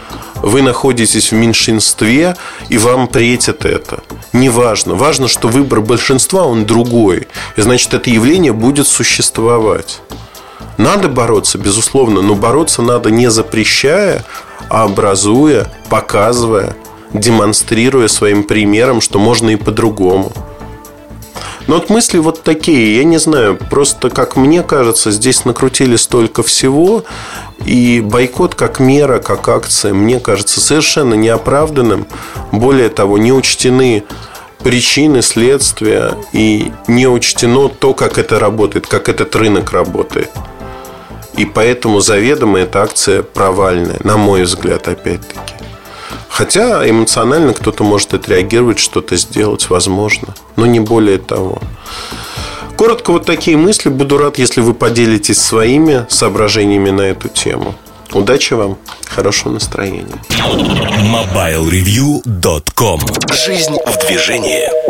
[0.47, 2.37] вы находитесь в меньшинстве,
[2.69, 4.05] и вам претит это.
[4.33, 4.95] Не важно.
[4.95, 7.27] Важно, что выбор большинства, он другой.
[7.57, 10.01] И значит, это явление будет существовать.
[10.79, 14.25] Надо бороться, безусловно, но бороться надо не запрещая,
[14.71, 16.77] а образуя, показывая,
[17.13, 20.33] демонстрируя своим примером, что можно и по-другому.
[21.67, 26.45] Но вот мысли вот такие, я не знаю, просто как мне кажется, здесь накрутили столько
[26.45, 27.03] всего,
[27.65, 32.07] и бойкот как мера, как акция, мне кажется совершенно неоправданным.
[32.53, 34.05] Более того, не учтены
[34.63, 40.31] причины, следствия, и не учтено то, как это работает, как этот рынок работает.
[41.37, 45.55] И поэтому заведомо эта акция провальная, на мой взгляд, опять-таки.
[46.29, 50.35] Хотя эмоционально кто-то может отреагировать, что-то сделать, возможно.
[50.57, 51.61] Но не более того.
[52.77, 53.89] Коротко вот такие мысли.
[53.89, 57.75] Буду рад, если вы поделитесь своими соображениями на эту тему.
[58.13, 60.23] Удачи вам, хорошего настроения.
[61.03, 63.01] MobileReview.com
[63.33, 64.86] Жизнь в движении.